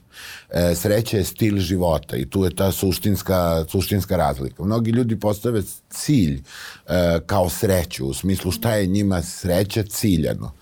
E, 0.51 0.75
sreća 0.75 1.17
je 1.17 1.25
stil 1.25 1.59
života 1.59 2.17
i 2.17 2.27
tu 2.31 2.45
je 2.45 2.57
ta 2.57 2.73
suštinska, 2.73 3.65
suštinska 3.69 4.17
razlika. 4.17 4.65
Mnogi 4.65 4.91
ljudi 4.91 5.21
postave 5.21 5.63
cilj 5.91 6.43
e, 6.89 7.21
kao 7.27 7.49
sreću, 7.49 8.07
u 8.07 8.15
smislu 8.15 8.51
šta 8.51 8.75
je 8.75 8.87
njima 8.87 9.23
sreća 9.23 9.83
ciljano. 9.83 10.53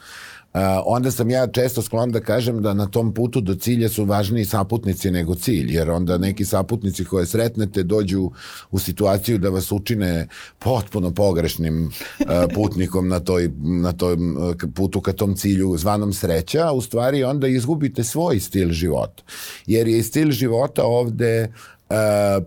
Uh, 0.57 0.63
onda 0.87 1.11
sam 1.11 1.31
ja 1.31 1.47
često 1.47 1.83
sklon 1.83 2.11
da 2.13 2.21
kažem 2.21 2.63
da 2.63 2.75
na 2.75 2.87
tom 2.87 3.15
putu 3.15 3.41
do 3.41 3.55
cilja 3.55 3.89
su 3.89 4.05
važniji 4.05 4.45
saputnici 4.45 5.11
nego 5.11 5.35
cilj, 5.35 5.75
jer 5.75 5.91
onda 5.91 6.19
neki 6.19 6.45
saputnici 6.45 7.05
koje 7.05 7.27
sretnete 7.27 7.83
dođu 7.83 8.31
u 8.71 8.79
situaciju 8.79 9.39
da 9.39 9.49
vas 9.49 9.73
učine 9.73 10.29
potpuno 10.59 11.11
pogrešnim 11.11 11.85
uh, 11.85 12.27
putnikom 12.55 13.09
na 13.09 13.21
toj, 13.21 13.51
na 13.59 13.93
uh, 14.03 14.71
putu 14.75 15.01
ka 15.01 15.13
tom 15.13 15.37
cilju 15.37 15.77
zvanom 15.77 16.13
sreća, 16.13 16.69
a 16.69 16.73
u 16.73 16.81
stvari 16.81 17.25
onda 17.25 17.49
izgubite 17.49 18.05
svoj 18.05 18.41
stil 18.41 18.73
života. 18.73 19.23
Jer 19.67 19.89
je 19.89 20.03
stil 20.03 20.31
života 20.31 20.85
ovde 20.85 21.27
e, 21.27 21.49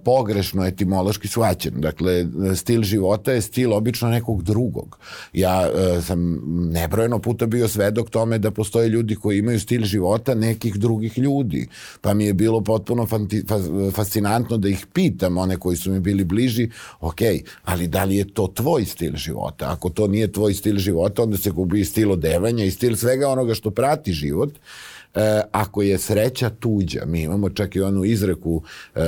pogrešno 0.03 0.65
etimološki 0.65 1.27
shvaćen. 1.27 1.73
Dakle, 1.75 2.25
stil 2.55 2.83
života 2.83 3.31
je 3.31 3.41
stil 3.41 3.73
obično 3.73 4.09
nekog 4.09 4.43
drugog. 4.43 4.97
Ja 5.33 5.67
e, 5.67 6.01
sam 6.01 6.41
nebrojeno 6.71 7.19
puta 7.19 7.45
bio 7.45 7.67
svedok 7.67 8.09
tome 8.09 8.37
da 8.37 8.51
postoje 8.51 8.89
ljudi 8.89 9.15
koji 9.15 9.37
imaju 9.39 9.59
stil 9.59 9.83
života 9.83 10.35
nekih 10.35 10.75
drugih 10.75 11.17
ljudi. 11.17 11.67
Pa 12.01 12.13
mi 12.13 12.25
je 12.25 12.33
bilo 12.33 12.61
potpuno 12.61 13.05
fanti, 13.05 13.43
fa, 13.47 13.59
fascinantno 13.93 14.57
da 14.57 14.69
ih 14.69 14.85
pitam, 14.93 15.37
one 15.37 15.57
koji 15.57 15.77
su 15.77 15.91
mi 15.91 15.99
bili 15.99 16.23
bliži, 16.23 16.69
ok, 16.99 17.21
ali 17.63 17.87
da 17.87 18.03
li 18.03 18.15
je 18.15 18.33
to 18.33 18.47
tvoj 18.47 18.85
stil 18.85 19.15
života? 19.15 19.71
Ako 19.71 19.89
to 19.89 20.07
nije 20.07 20.31
tvoj 20.31 20.53
stil 20.53 20.77
života, 20.77 21.23
onda 21.23 21.37
se 21.37 21.51
gubi 21.51 21.85
stil 21.85 22.11
odevanja 22.11 22.63
i 22.63 22.71
stil 22.71 22.95
svega 22.95 23.29
onoga 23.29 23.53
što 23.53 23.71
prati 23.71 24.13
život 24.13 24.49
e, 25.15 25.41
ako 25.51 25.81
je 25.81 25.97
sreća 25.97 26.49
tuđa, 26.49 27.05
mi 27.05 27.21
imamo 27.21 27.49
čak 27.49 27.75
i 27.75 27.81
onu 27.81 28.05
izreku 28.05 28.63
e, 28.95 29.01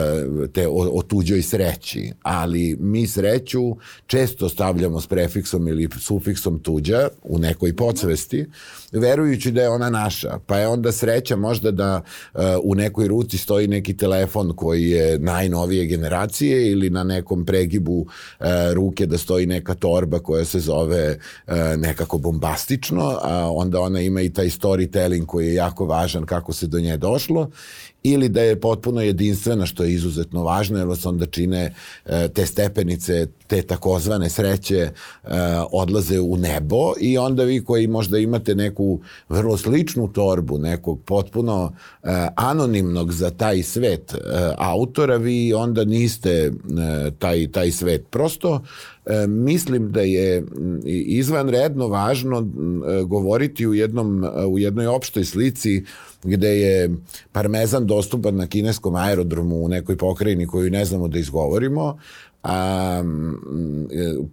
te 0.54 0.68
o, 0.68 0.90
o 0.94 1.02
tuđoj 1.02 1.42
sreći, 1.42 2.12
ali 2.22 2.78
mi 2.80 3.08
sreću 3.08 3.76
često 4.08 4.50
stavljamo 4.50 5.02
s 5.02 5.08
prefiksom 5.08 5.68
ili 5.68 5.90
sufiksom 6.00 6.60
tuđa 6.60 7.08
u 7.24 7.40
nekoj 7.40 7.76
podsvesti, 7.76 8.46
verujući 8.92 9.52
da 9.52 9.62
je 9.62 9.70
ona 9.70 9.90
naša, 9.90 10.40
pa 10.46 10.58
je 10.58 10.68
onda 10.68 10.92
sreća 10.92 11.36
možda 11.36 11.72
da 11.72 12.02
e, 12.34 12.40
u 12.64 12.76
nekoj 12.76 13.08
ruci 13.08 13.38
stoji 13.38 13.68
neki 13.68 13.98
telefon 13.98 14.54
koji 14.56 14.90
je 14.90 15.20
najnovije 15.20 15.86
generacije 15.86 16.72
ili 16.72 16.90
na 16.90 17.04
nekom 17.04 17.46
pregibu 17.46 18.06
e, 18.40 18.74
ruke 18.74 19.06
da 19.06 19.18
stoji 19.18 19.46
neka 19.46 19.74
torba 19.76 20.20
koja 20.20 20.46
se 20.46 20.60
zove 20.60 21.18
e, 21.48 21.78
nekako 21.78 22.18
bombastično, 22.18 23.20
a 23.22 23.52
onda 23.52 23.80
ona 23.80 24.02
ima 24.02 24.22
i 24.22 24.30
taj 24.30 24.50
storytelling 24.50 25.26
koji 25.26 25.48
je 25.48 25.54
jako 25.54 25.86
važan 25.86 26.26
kako 26.26 26.54
se 26.54 26.68
do 26.68 26.80
nje 26.80 26.98
došlo 26.98 27.50
ili 28.04 28.30
da 28.30 28.42
je 28.42 28.60
potpuno 28.60 29.02
jedinstvena 29.02 29.66
što 29.66 29.84
je 29.84 29.94
izuzetno 29.94 30.44
važno 30.44 30.78
jer 30.78 30.88
vas 30.88 31.06
onda 31.06 31.26
čine 31.26 31.74
e, 32.06 32.28
te 32.28 32.46
stepenice, 32.46 33.28
te 33.48 33.62
takozvane 33.62 34.30
sreće 34.30 34.78
e, 34.78 34.92
odlaze 35.72 36.20
u 36.20 36.38
nebo 36.38 36.94
i 37.00 37.18
onda 37.18 37.44
vi 37.44 37.64
koji 37.64 37.88
možda 37.88 38.18
imate 38.18 38.56
neku 38.56 39.00
vrlo 39.30 39.58
sličnu 39.58 40.08
torbu, 40.08 40.58
nekog 40.58 41.00
potpuno 41.06 41.74
e, 42.04 42.08
anonimnog 42.36 43.14
za 43.14 43.30
taj 43.30 43.64
svet 43.64 44.16
autora, 44.58 45.18
vi 45.18 45.54
onda 45.54 45.86
niste 45.86 46.52
taj, 47.20 47.52
taj 47.52 47.72
svet. 47.72 48.06
Prosto 48.10 48.62
mislim 49.28 49.92
da 49.92 50.02
je 50.02 50.44
izvanredno 50.86 51.88
važno 51.88 52.40
e, 52.40 53.04
govoriti 53.04 53.68
u, 53.68 53.74
jednom, 53.74 54.26
u 54.48 54.60
jednoj 54.60 54.88
opštoj 54.88 55.26
slici 55.26 55.84
gde 56.24 56.60
je 56.60 56.90
parmezan 57.32 57.86
dostupan 57.86 58.36
na 58.36 58.48
kineskom 58.48 58.96
aerodromu 58.96 59.56
u 59.56 59.68
nekoj 59.68 59.98
pokrajini 59.98 60.48
koju 60.48 60.72
ne 60.72 60.86
znamo 60.86 61.08
da 61.08 61.20
izgovorimo, 61.20 61.98
a, 62.44 63.04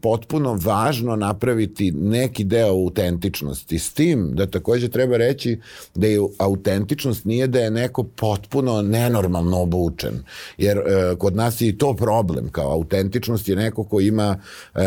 potpuno 0.01 0.59
važno 0.65 1.17
napraviti 1.17 1.91
neki 1.91 2.45
deo 2.45 2.69
autentičnosti. 2.69 3.79
S 3.79 3.93
tim 3.93 4.31
da 4.35 4.47
takođe 4.47 4.89
treba 4.89 5.17
reći 5.17 5.61
da 5.95 6.07
je 6.07 6.21
autentičnost 6.39 7.25
nije 7.25 7.47
da 7.47 7.61
je 7.61 7.71
neko 7.71 8.03
potpuno 8.03 8.83
nenormalno 8.83 9.61
obučen. 9.61 10.23
Jer 10.59 10.79
e, 10.79 10.83
kod 11.19 11.37
nas 11.37 11.61
je 11.61 11.69
i 11.69 11.79
to 11.79 11.95
problem. 11.95 12.49
Kao 12.49 12.73
autentičnost 12.73 13.49
je 13.49 13.57
neko 13.57 13.85
ko 13.85 14.01
ima 14.01 14.37
e, 14.75 14.81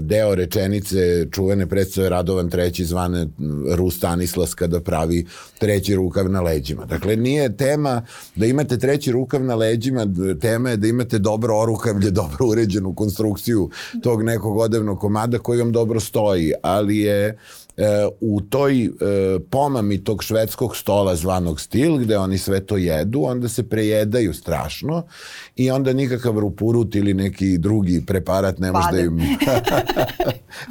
deo 0.00 0.34
rečenice 0.34 1.26
čuvene 1.30 1.66
predstave 1.66 2.08
Radovan 2.08 2.50
treći 2.50 2.84
zvane 2.84 3.26
Rus 3.74 3.96
Stanislas 3.96 4.54
kada 4.54 4.80
pravi 4.80 5.26
treći 5.58 5.94
rukav 5.94 6.30
na 6.30 6.40
leđima. 6.40 6.84
Dakle, 6.84 7.16
nije 7.16 7.56
tema 7.56 8.02
da 8.36 8.46
imate 8.46 8.78
treći 8.78 9.12
rukav 9.12 9.44
na 9.44 9.54
leđima, 9.54 10.06
tema 10.40 10.70
je 10.70 10.76
da 10.76 10.86
imate 10.86 11.18
dobro 11.18 11.58
orukavlje, 11.58 12.10
dobro 12.10 12.31
uređenu 12.40 12.94
konstrukciju 12.94 13.70
tog 14.02 14.22
nekog 14.22 14.56
odevnog 14.56 14.98
komada 15.00 15.38
koji 15.38 15.58
vam 15.58 15.72
dobro 15.72 16.00
stoji, 16.00 16.52
ali 16.62 16.98
je 16.98 17.26
e, 17.26 17.36
u 18.20 18.40
toj 18.40 18.84
e, 18.84 18.90
pomami 19.50 20.04
tog 20.04 20.24
švedskog 20.24 20.76
stola 20.76 21.16
zvanog 21.16 21.60
stil, 21.60 21.96
gde 21.96 22.18
oni 22.18 22.38
sve 22.38 22.60
to 22.60 22.76
jedu, 22.76 23.22
onda 23.22 23.48
se 23.48 23.68
prejedaju 23.68 24.34
strašno 24.34 25.02
i 25.56 25.70
onda 25.70 25.92
nikakav 25.92 26.38
rupurut 26.38 26.94
ili 26.94 27.14
neki 27.14 27.58
drugi 27.58 28.06
preparat 28.06 28.58
ne 28.58 28.72
može 28.72 28.88
da 28.92 29.00
im 29.00 29.20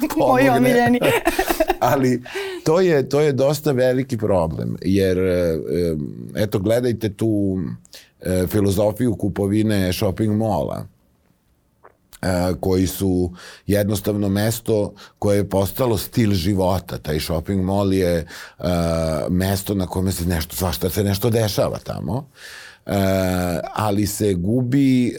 Moji 0.18 0.48
omiljeni. 0.48 1.00
ali 1.80 2.22
to 2.64 2.80
je, 2.80 3.08
to 3.08 3.20
je 3.20 3.32
dosta 3.32 3.72
veliki 3.72 4.16
problem, 4.16 4.76
jer 4.82 5.18
e, 5.18 5.58
eto 6.34 6.58
gledajte 6.58 7.12
tu 7.12 7.58
e, 8.20 8.46
filozofiju 8.46 9.16
kupovine 9.16 9.92
shopping 9.92 10.36
mola. 10.36 10.76
e, 10.76 11.01
koji 12.60 12.86
su 12.86 13.32
jednostavno 13.66 14.28
mesto 14.28 14.94
koje 15.18 15.36
je 15.36 15.48
postalo 15.48 15.98
stil 15.98 16.32
života. 16.32 16.98
Taj 16.98 17.20
shopping 17.20 17.64
mall 17.64 17.92
je 17.92 18.26
uh, 18.58 18.66
mesto 19.30 19.74
na 19.74 19.86
kome 19.86 20.12
se 20.12 20.26
nešto, 20.26 20.56
svašta 20.56 20.90
se 20.90 21.04
nešto 21.04 21.30
dešava 21.30 21.78
tamo. 21.78 22.28
E, 22.86 22.92
ali 23.74 24.06
se 24.06 24.34
gubi 24.34 25.08
e, 25.08 25.12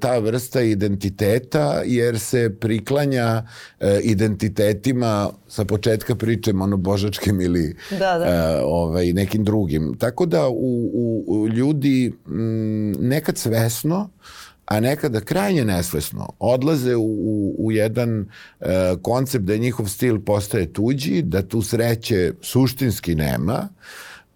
ta 0.00 0.18
vrsta 0.18 0.60
identiteta 0.60 1.82
jer 1.84 2.18
se 2.18 2.56
priklanja 2.60 3.42
e, 3.80 4.00
identitetima 4.02 5.30
sa 5.48 5.64
početka 5.64 6.14
priče 6.14 6.52
monobožačkim 6.52 7.40
ili 7.40 7.76
Da, 7.90 8.18
da. 8.18 8.24
e, 8.24 8.60
ovaj, 8.64 9.12
nekim 9.12 9.44
drugim. 9.44 9.96
Tako 9.98 10.26
da 10.26 10.48
u, 10.48 10.90
u, 10.94 11.24
u 11.26 11.48
ljudi 11.48 12.12
m, 12.26 12.92
nekad 12.92 13.38
svesno 13.38 14.10
a 14.70 14.80
nekada 14.80 15.20
krajnje 15.20 15.64
nesvesno 15.64 16.28
odlaze 16.38 16.96
u, 16.96 17.02
u, 17.02 17.54
u 17.58 17.72
jedan 17.72 18.26
e, 18.60 18.94
koncept 19.02 19.44
da 19.44 19.56
njihov 19.56 19.86
stil 19.86 20.20
postaje 20.20 20.72
tuđi, 20.72 21.22
da 21.22 21.42
tu 21.42 21.62
sreće 21.62 22.32
suštinski 22.40 23.14
nema, 23.14 23.68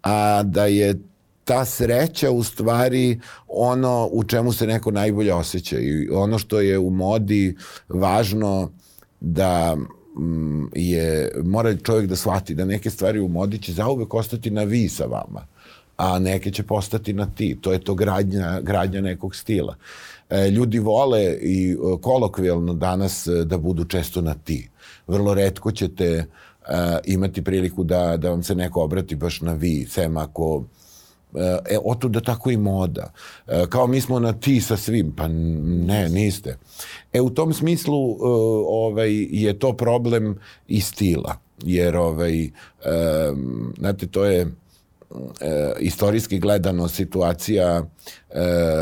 a 0.03 0.43
da 0.43 0.65
je 0.65 0.99
ta 1.43 1.65
sreća 1.65 2.31
u 2.31 2.43
stvari 2.43 3.19
ono 3.47 4.09
u 4.11 4.23
čemu 4.23 4.53
se 4.53 4.67
neko 4.67 4.91
najbolje 4.91 5.33
osjeća 5.33 5.79
i 5.79 6.09
ono 6.09 6.39
što 6.39 6.59
je 6.59 6.79
u 6.79 6.89
modi 6.89 7.55
važno 7.89 8.71
da 9.19 9.75
mm, 10.19 10.65
je, 10.73 11.31
mora 11.43 11.75
čovjek 11.75 12.09
da 12.09 12.15
shvati 12.15 12.55
da 12.55 12.65
neke 12.65 12.89
stvari 12.89 13.19
u 13.19 13.27
modi 13.27 13.57
će 13.57 13.73
zauvek 13.73 14.13
ostati 14.13 14.51
na 14.51 14.63
vi 14.63 14.89
sa 14.89 15.05
vama 15.05 15.47
a 15.97 16.19
neke 16.19 16.51
će 16.51 16.63
postati 16.63 17.13
na 17.13 17.25
ti. 17.35 17.57
To 17.61 17.71
je 17.71 17.79
to 17.79 17.95
gradnja, 17.95 18.59
gradnja 18.61 19.01
nekog 19.01 19.35
stila. 19.35 19.75
E, 19.75 20.14
ljudi 20.51 20.79
vole 20.79 21.23
i 21.41 21.71
e, 21.71 21.75
kolokvijalno 22.01 22.73
danas 22.73 23.27
e, 23.27 23.45
da 23.45 23.57
budu 23.57 23.85
često 23.85 24.21
na 24.21 24.33
ti. 24.33 24.69
Vrlo 25.07 25.33
redko 25.33 25.71
ćete 25.71 26.25
imati 27.05 27.43
priliku 27.43 27.83
da, 27.83 28.17
da 28.17 28.29
vam 28.29 28.43
se 28.43 28.55
neko 28.55 28.81
obrati 28.81 29.15
baš 29.15 29.41
na 29.41 29.53
vi, 29.53 29.85
sem 29.89 30.17
ako 30.17 30.63
E, 31.35 32.09
da 32.09 32.19
tako 32.19 32.51
i 32.51 32.57
moda. 32.57 33.11
E, 33.47 33.65
kao 33.69 33.87
mi 33.87 34.01
smo 34.01 34.19
na 34.19 34.33
ti 34.33 34.61
sa 34.61 34.77
svim, 34.77 35.13
pa 35.17 35.27
ne, 35.27 36.09
niste. 36.09 36.57
E, 37.13 37.21
u 37.21 37.29
tom 37.29 37.53
smislu 37.53 38.11
e, 38.11 38.15
ovaj, 38.67 39.11
je 39.31 39.59
to 39.59 39.73
problem 39.73 40.37
i 40.67 40.81
stila. 40.81 41.37
Jer, 41.63 41.97
ovaj, 41.97 42.43
e, 42.43 42.49
znate, 43.77 44.07
to 44.07 44.25
je 44.25 44.47
e, 45.41 45.73
istorijski 45.79 46.39
gledano 46.39 46.87
situacija 46.87 47.83
e, 47.83 47.85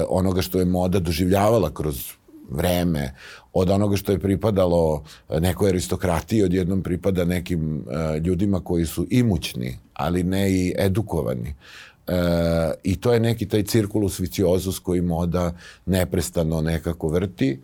onoga 0.10 0.42
što 0.42 0.60
je 0.60 0.66
moda 0.66 1.00
doživljavala 1.00 1.74
kroz 1.74 2.12
vreme, 2.50 3.14
od 3.54 3.70
onoga 3.70 3.98
što 3.98 4.12
je 4.12 4.20
pripadalo 4.20 5.04
nekoj 5.40 5.70
aristokratiji, 5.70 6.44
odjednom 6.44 6.84
pripada 6.84 7.26
nekim 7.26 7.76
uh, 7.76 8.16
ljudima 8.24 8.60
koji 8.60 8.86
su 8.86 9.08
imućni, 9.10 9.78
ali 9.94 10.24
ne 10.24 10.52
i 10.52 10.74
edukovani. 10.78 11.56
E, 12.08 12.14
I 12.84 12.96
to 12.96 13.14
je 13.14 13.20
neki 13.20 13.48
taj 13.48 13.64
cirkulus 13.64 14.20
viciozus 14.20 14.80
koji 14.80 15.02
moda 15.02 15.54
neprestano 15.86 16.62
nekako 16.62 17.08
vrti, 17.08 17.62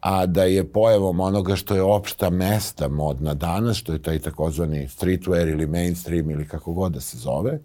a 0.00 0.26
da 0.26 0.44
je 0.44 0.64
pojavom 0.64 1.20
onoga 1.20 1.56
što 1.56 1.74
je 1.74 1.82
opšta 1.82 2.30
mesta 2.30 2.88
modna 2.88 3.34
danas, 3.34 3.76
što 3.76 3.92
je 3.92 4.02
taj 4.02 4.18
takozvani 4.18 4.88
streetwear 4.88 5.48
ili 5.48 5.66
mainstream 5.66 6.30
ili 6.30 6.48
kako 6.48 6.72
god 6.72 6.92
da 6.92 7.00
se 7.00 7.18
zove, 7.18 7.58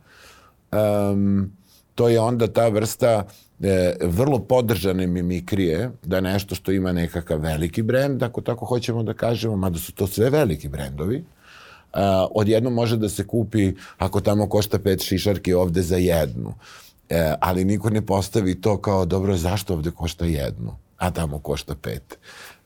um, 0.72 1.52
to 1.96 2.10
je 2.10 2.20
onda 2.20 2.48
ta 2.48 2.68
vrsta 2.68 3.24
e, 3.62 3.96
vrlo 4.02 4.40
podržane 4.40 5.08
mimikrije, 5.08 5.92
da 6.04 6.22
nešto 6.22 6.56
što 6.56 6.72
ima 6.72 6.92
nekakav 6.92 7.40
veliki 7.40 7.82
brend, 7.82 8.24
ako 8.24 8.42
tako 8.42 8.66
hoćemo 8.66 9.04
da 9.04 9.14
kažemo, 9.14 9.56
mada 9.56 9.80
su 9.80 9.94
to 9.94 10.08
sve 10.08 10.30
veliki 10.30 10.70
brendovi, 10.70 11.18
uh, 11.18 12.00
odjedno 12.32 12.70
može 12.70 12.98
da 12.98 13.10
se 13.10 13.28
kupi, 13.28 13.74
ako 13.98 14.22
tamo 14.22 14.50
košta 14.50 14.80
pet 14.80 15.04
šišarki, 15.04 15.54
ovde 15.54 15.82
za 15.82 15.98
jednu. 15.98 16.50
Uh, 16.50 17.16
ali 17.40 17.66
niko 17.66 17.90
ne 17.90 18.06
postavi 18.06 18.62
to 18.62 18.78
kao, 18.78 19.06
dobro, 19.06 19.36
zašto 19.36 19.74
ovde 19.74 19.92
košta 19.92 20.26
jednu, 20.26 20.76
a 20.98 21.12
tamo 21.12 21.40
košta 21.40 21.76
pet. 21.76 22.18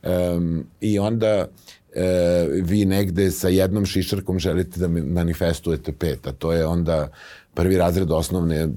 Um, 0.03 0.65
I 0.81 0.99
onda 0.99 1.47
e, 1.93 2.47
vi 2.63 2.85
negde 2.85 3.31
sa 3.31 3.49
jednom 3.49 3.85
šišarkom 3.85 4.39
želite 4.39 4.79
da 4.79 4.87
manifestujete 4.87 5.91
pet, 5.91 6.27
a 6.27 6.31
to 6.31 6.53
je 6.53 6.65
onda 6.65 7.09
prvi 7.53 7.77
razred 7.77 8.11
osnovne 8.11 8.67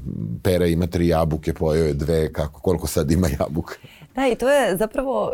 pera 0.42 0.66
ima 0.66 0.86
tri 0.86 1.08
jabuke, 1.08 1.54
pojeo 1.54 1.84
je 1.84 1.94
dve, 1.94 2.32
kako, 2.32 2.60
koliko 2.60 2.86
sad 2.86 3.10
ima 3.10 3.28
jabuka. 3.40 3.74
Da, 4.14 4.26
i 4.26 4.34
to 4.34 4.50
je 4.50 4.76
zapravo 4.76 5.32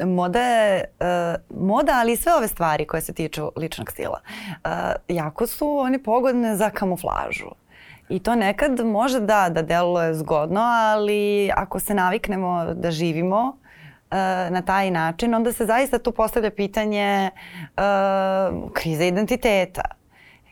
uh, 0.00 0.06
moda 0.08 0.40
je, 0.42 0.84
uh, 1.00 1.60
moda, 1.60 1.92
ali 1.94 2.12
i 2.12 2.16
sve 2.16 2.34
ove 2.34 2.48
stvari 2.48 2.86
koje 2.86 3.00
se 3.00 3.12
tiču 3.12 3.52
ličnog 3.56 3.90
stila. 3.90 4.20
Uh, 4.64 4.70
jako 5.08 5.46
su 5.46 5.68
oni 5.78 6.02
pogodne 6.02 6.56
za 6.56 6.70
kamuflažu. 6.70 7.50
I 8.08 8.18
to 8.18 8.34
nekad 8.34 8.80
može 8.80 9.20
da, 9.20 9.48
da 9.48 9.62
deluje 9.62 10.14
zgodno, 10.14 10.60
ali 10.60 11.50
ako 11.56 11.80
se 11.80 11.94
naviknemo 11.94 12.74
da 12.74 12.90
živimo 12.90 13.56
na 14.50 14.62
taj 14.62 14.90
način, 14.90 15.34
onda 15.34 15.52
se 15.52 15.66
zaista 15.66 15.98
tu 15.98 16.12
postavlja 16.12 16.50
pitanje 16.50 17.30
uh, 17.76 18.72
krize 18.72 19.08
identiteta 19.08 19.82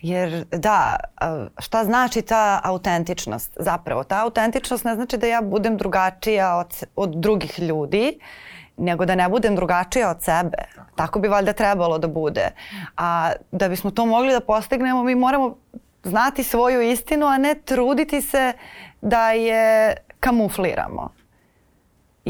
Jer 0.02 0.44
da, 0.52 0.96
šta 1.58 1.84
znači 1.84 2.22
ta 2.22 2.60
autentičnost 2.64 3.56
zapravo? 3.56 4.04
Ta 4.04 4.22
autentičnost 4.22 4.84
ne 4.84 4.94
znači 4.94 5.16
da 5.16 5.26
ja 5.26 5.40
budem 5.42 5.76
drugačija 5.76 6.56
od, 6.56 6.84
od 6.96 7.10
drugih 7.16 7.58
ljudi, 7.58 8.18
nego 8.76 9.04
da 9.04 9.14
ne 9.14 9.28
budem 9.28 9.56
drugačija 9.56 10.10
od 10.10 10.22
sebe. 10.22 10.58
Tako 10.96 11.18
bi 11.18 11.28
valjda 11.28 11.52
trebalo 11.52 11.98
da 11.98 12.08
bude. 12.08 12.50
A 12.96 13.32
da 13.52 13.68
bismo 13.68 13.90
to 13.90 14.06
mogli 14.06 14.32
da 14.32 14.40
postignemo, 14.40 15.02
mi 15.02 15.14
moramo 15.14 15.56
znati 16.04 16.44
svoju 16.44 16.82
istinu, 16.82 17.26
a 17.26 17.38
ne 17.38 17.54
truditi 17.54 18.22
se 18.22 18.52
da 19.00 19.30
je 19.30 19.94
kamufliramo. 20.20 21.19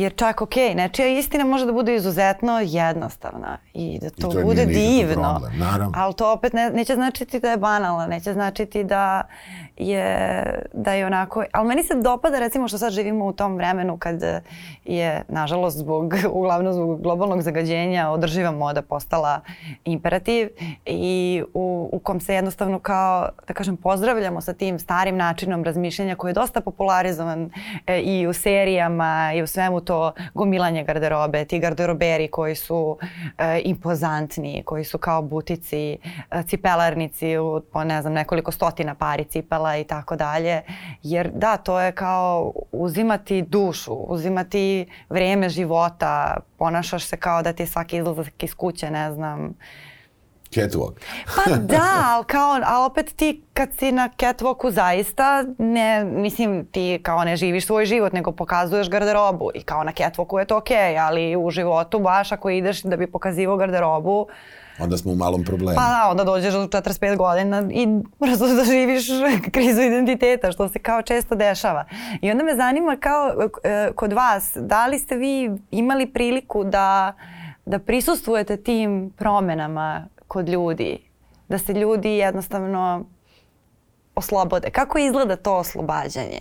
Jer 0.01 0.15
čak, 0.17 0.43
ok, 0.43 0.57
nečija 0.75 1.09
istina 1.09 1.45
može 1.45 1.67
da 1.67 1.73
bude 1.73 1.95
izuzetno 1.95 2.61
jednostavna 2.65 3.59
i 3.75 3.99
da 3.99 4.11
to, 4.11 4.31
I 4.31 4.35
to 4.35 4.43
bude 4.43 4.67
divno. 4.67 5.41
Problem, 5.41 5.93
ali 5.95 6.15
to 6.15 6.33
opet 6.33 6.53
ne, 6.53 6.71
neće 6.71 6.95
značiti 6.95 7.41
da 7.41 7.51
je 7.51 7.57
banalna, 7.57 8.07
neće 8.07 8.33
značiti 8.33 8.85
da 8.85 9.23
je, 9.77 10.45
da 10.73 10.93
je 10.93 11.07
onako... 11.07 11.45
Ali 11.53 11.69
meni 11.69 11.83
se 11.83 11.95
dopada 11.95 12.39
recimo 12.39 12.69
što 12.69 12.79
sad 12.79 12.93
živimo 12.93 13.27
u 13.27 13.33
tom 13.33 13.57
vremenu 13.57 13.97
kad 13.99 14.23
je, 14.85 15.23
nažalost, 15.29 15.79
zbog, 15.79 16.15
uglavnom 16.41 16.73
zbog 16.73 17.03
globalnog 17.03 17.43
zagađenja 17.43 18.11
održiva 18.11 18.51
moda 18.51 18.83
postala 18.83 19.41
imperativ 19.85 20.49
i 20.87 21.43
u, 21.55 21.89
u 21.93 21.99
kom 21.99 22.21
se 22.21 22.35
jednostavno 22.35 22.79
kao, 22.79 23.29
da 23.49 23.55
kažem, 23.55 23.77
pozdravljamo 23.77 24.41
sa 24.41 24.53
tim 24.53 24.79
starim 24.79 25.17
načinom 25.17 25.65
razmišljanja 25.65 26.15
koji 26.15 26.31
je 26.31 26.35
dosta 26.35 26.61
popularizovan 26.61 27.51
e, 27.87 28.01
i 28.01 28.27
u 28.27 28.33
serijama 28.33 29.33
i 29.35 29.43
u 29.43 29.47
svemu 29.47 29.81
to 29.91 30.13
gomilanje 30.35 30.85
garderobe, 30.85 31.45
ti 31.45 31.59
garderoberi 31.59 32.29
koji 32.29 32.55
su 32.55 32.99
e, 33.39 33.61
impozantni, 33.65 34.63
koji 34.67 34.85
su 34.85 34.99
kao 34.99 35.23
butici, 35.23 35.99
e, 36.31 36.43
cipelarnici 36.43 37.39
u, 37.39 37.63
po 37.73 37.85
ne 37.85 38.03
znam, 38.03 38.13
nekoliko 38.13 38.53
stotina 38.53 38.95
pari 38.95 39.25
cipela 39.25 39.77
i 39.77 39.85
tako 39.85 40.17
dalje. 40.17 40.63
Jer 41.03 41.31
da, 41.35 41.57
to 41.57 41.81
je 41.81 41.93
kao 41.93 42.53
uzimati 42.73 43.43
dušu, 43.43 43.95
uzimati 43.95 44.87
vreme 45.09 45.49
života, 45.49 46.37
ponašaš 46.59 47.05
se 47.05 47.17
kao 47.17 47.43
da 47.43 47.53
ti 47.53 47.63
je 47.63 47.67
svaki 47.67 47.97
izlazak 47.97 48.43
iz 48.43 48.55
kuće, 48.55 48.91
ne 48.91 49.13
znam, 49.13 49.55
Catwalk. 50.55 51.01
pa 51.37 51.57
da, 51.77 52.05
ali 52.07 52.25
kao, 52.25 52.61
ali 52.65 52.87
opet 52.87 53.17
ti 53.17 53.43
kad 53.55 53.69
si 53.79 53.93
na 53.93 54.09
catwalku 54.19 54.71
zaista 54.71 55.45
ne, 55.59 56.05
mislim 56.05 56.67
ti 56.67 57.01
kao 57.03 57.25
ne 57.25 57.37
živiš 57.37 57.67
svoj 57.67 57.87
život 57.87 58.13
nego 58.13 58.33
pokazuješ 58.33 58.91
garderobu 58.91 59.51
i 59.55 59.63
kao 59.63 59.85
na 59.85 59.93
catwalku 59.93 60.39
je 60.39 60.45
to 60.45 60.57
okej, 60.57 60.77
okay, 60.77 61.07
ali 61.07 61.37
u 61.37 61.51
životu 61.51 61.99
baš 61.99 62.33
ako 62.33 62.51
ideš 62.51 62.83
da 62.83 62.97
bi 62.97 63.07
pokazivao 63.07 63.57
garderobu 63.57 64.27
Onda 64.81 64.97
smo 64.97 65.13
u 65.13 65.15
malom 65.15 65.45
problemu. 65.45 65.77
Pa 65.77 65.83
da, 65.83 66.09
onda 66.11 66.25
dođeš 66.25 66.55
do 66.55 66.67
45 66.67 67.17
godina 67.17 67.65
i 67.71 67.87
brzo 68.21 68.47
da 68.57 68.65
živiš 68.65 69.07
krizu 69.53 69.81
identiteta, 69.81 70.53
što 70.53 70.69
se 70.69 70.79
kao 70.79 71.03
često 71.03 71.35
dešava. 71.35 71.85
I 72.21 72.31
onda 72.31 72.45
me 72.45 72.57
zanima 72.57 72.97
kao 72.97 73.35
e, 73.65 73.93
kod 73.95 74.13
vas, 74.13 74.57
da 74.61 74.87
li 74.87 74.99
ste 74.99 75.17
vi 75.17 75.51
imali 75.71 76.07
priliku 76.07 76.65
da, 76.65 77.13
da 77.67 77.79
prisustvujete 77.79 78.57
tim 78.57 79.11
promenama 79.17 80.07
kod 80.31 80.49
ljudi? 80.49 80.99
Da 81.49 81.59
se 81.59 81.73
ljudi 81.73 82.09
jednostavno 82.09 83.05
oslobode. 84.15 84.71
Kako 84.71 84.99
izgleda 84.99 85.37
to 85.37 85.57
oslobađanje? 85.57 86.41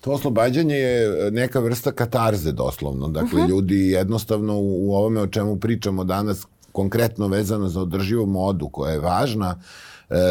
To 0.00 0.10
oslobađanje 0.12 0.74
je 0.74 1.30
neka 1.30 1.60
vrsta 1.60 1.92
katarze 1.92 2.52
doslovno. 2.52 3.08
Dakle, 3.08 3.28
uh 3.28 3.34
mhm. 3.34 3.42
-huh. 3.42 3.48
ljudi 3.48 3.88
jednostavno 3.88 4.58
u, 4.58 4.88
u 4.88 4.94
ovome 4.94 5.20
o 5.20 5.26
čemu 5.26 5.56
pričamo 5.56 6.04
danas 6.04 6.46
konkretno 6.72 7.28
vezano 7.28 7.68
za 7.68 7.80
održivu 7.80 8.26
modu 8.26 8.68
koja 8.68 8.92
je 8.92 9.00
važna, 9.00 9.54
e, 9.54 9.62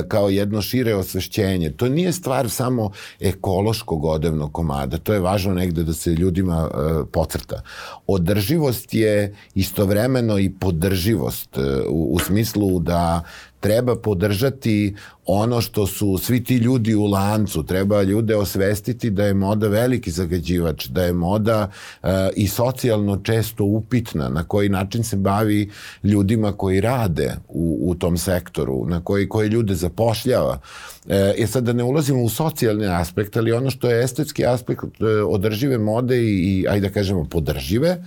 kao 0.08 0.30
jedno 0.30 0.62
šire 0.62 0.96
osvešćenje. 0.96 1.72
To 1.72 1.90
nije 1.90 2.12
stvar 2.12 2.50
samo 2.50 2.92
ekološkog 3.20 4.06
odevnog 4.06 4.54
komada, 4.54 4.98
to 4.98 5.14
je 5.14 5.20
važno 5.20 5.54
negde 5.54 5.84
da 5.84 5.94
se 5.94 6.12
ljudima 6.12 6.70
e, 6.70 7.04
pocrta. 7.12 7.62
Održivost 8.08 8.94
je 8.94 9.36
istovremeno 9.56 10.40
i 10.40 10.50
podrživost 10.50 11.58
e, 11.58 11.62
u, 11.90 12.14
u 12.14 12.20
smislu 12.20 12.80
da 12.80 13.24
treba 13.60 13.96
podržati 13.96 14.96
ono 15.26 15.62
što 15.62 15.88
su 15.88 16.18
svi 16.18 16.44
ti 16.44 16.56
ljudi 16.56 16.96
u 16.96 17.06
lancu, 17.06 17.64
treba 17.64 18.04
ljude 18.04 18.36
osvestiti 18.36 19.10
da 19.10 19.26
je 19.26 19.34
moda 19.34 19.68
veliki 19.68 20.12
zagađivač, 20.12 20.88
da 20.88 21.04
je 21.04 21.14
moda 21.14 21.70
uh, 22.04 22.10
i 22.36 22.48
socijalno 22.48 23.18
često 23.18 23.64
upitna, 23.64 24.30
na 24.30 24.44
koji 24.44 24.70
način 24.70 25.04
se 25.04 25.16
bavi 25.16 25.70
ljudima 26.04 26.52
koji 26.52 26.82
rade 26.82 27.36
u, 27.48 27.78
u 27.82 27.96
tom 27.96 28.18
sektoru, 28.18 28.86
na 28.88 29.04
koji, 29.04 29.30
koji 29.30 29.50
ljude 29.50 29.76
zapošljava. 29.76 30.60
E, 31.10 31.34
e 31.38 31.48
sad 31.48 31.64
da 31.64 31.74
ne 31.74 31.84
ulazimo 31.84 32.24
u 32.24 32.30
socijalni 32.30 32.88
aspekt, 32.88 33.38
ali 33.38 33.52
ono 33.52 33.70
što 33.70 33.90
je 33.90 34.04
estetski 34.04 34.46
aspekt 34.46 34.84
e, 34.84 35.06
održive 35.06 35.78
mode 35.78 36.18
i, 36.18 36.30
i 36.30 36.66
ajde 36.70 36.88
da 36.88 36.94
kažemo 36.94 37.26
podržive, 37.26 38.04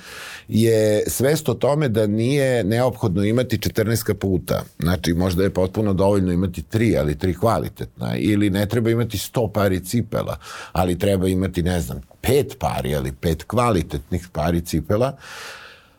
je 0.49 1.05
svest 1.07 1.49
o 1.49 1.55
tome 1.55 1.89
da 1.89 2.07
nije 2.07 2.65
neophodno 2.65 3.25
imati 3.25 3.59
14 3.59 4.05
kaputa. 4.05 4.63
Znači, 4.79 5.13
možda 5.13 5.43
je 5.43 5.51
potpuno 5.51 5.93
dovoljno 5.93 6.33
imati 6.33 6.63
tri, 6.63 6.97
ali 7.05 7.19
tri 7.19 7.35
kvalitetna. 7.35 8.17
Ili 8.17 8.51
ne 8.51 8.67
treba 8.67 8.91
imati 8.91 9.19
100 9.19 9.53
pari 9.53 9.85
cipela, 9.85 10.37
ali 10.73 10.99
treba 10.99 11.29
imati, 11.29 11.63
ne 11.63 11.81
znam, 11.81 12.01
pet 12.21 12.57
pari, 12.59 12.95
ali 12.95 13.13
pet 13.13 13.45
kvalitetnih 13.45 14.29
pari 14.33 14.61
cipela. 14.61 15.17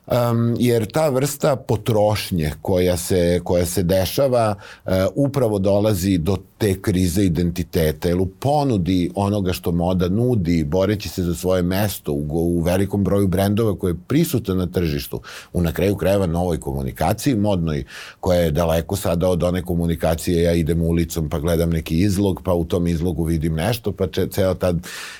Um, 0.06 0.56
jer 0.58 0.86
ta 0.86 1.08
vrsta 1.08 1.56
potrošnje 1.56 2.52
koja 2.62 2.96
se, 2.96 3.40
koja 3.44 3.66
se 3.66 3.82
dešava 3.82 4.54
uh, 4.84 4.92
upravo 5.14 5.58
dolazi 5.58 6.18
do 6.18 6.36
te 6.58 6.80
krize 6.80 7.24
identiteta, 7.24 8.08
jer 8.08 8.18
u 8.20 8.26
ponudi 8.26 9.10
onoga 9.14 9.52
što 9.52 9.72
moda 9.72 10.08
nudi, 10.08 10.64
boreći 10.64 11.08
se 11.08 11.22
za 11.22 11.34
svoje 11.34 11.62
mesto 11.62 12.12
u, 12.12 12.26
u 12.30 12.60
velikom 12.60 13.04
broju 13.04 13.26
brendova 13.26 13.78
koje 13.78 13.90
je 13.90 13.96
prisuta 14.06 14.54
na 14.54 14.66
tržištu, 14.66 15.20
u 15.52 15.62
na 15.62 15.72
kraju 15.72 15.96
krajeva 15.96 16.26
novoj 16.26 16.60
komunikaciji 16.60 17.34
modnoj, 17.34 17.84
koja 18.20 18.40
je 18.40 18.50
daleko 18.50 18.96
sada 18.96 19.28
od 19.28 19.42
one 19.42 19.62
komunikacije, 19.62 20.42
ja 20.42 20.52
idem 20.52 20.82
ulicom 20.82 21.28
pa 21.28 21.38
gledam 21.38 21.70
neki 21.70 22.00
izlog, 22.00 22.40
pa 22.44 22.54
u 22.54 22.64
tom 22.64 22.86
izlogu 22.86 23.24
vidim 23.24 23.54
nešto, 23.54 23.92
pa 23.92 24.06
če, 24.06 24.26
ceo 24.26 24.54
ta 24.54 24.74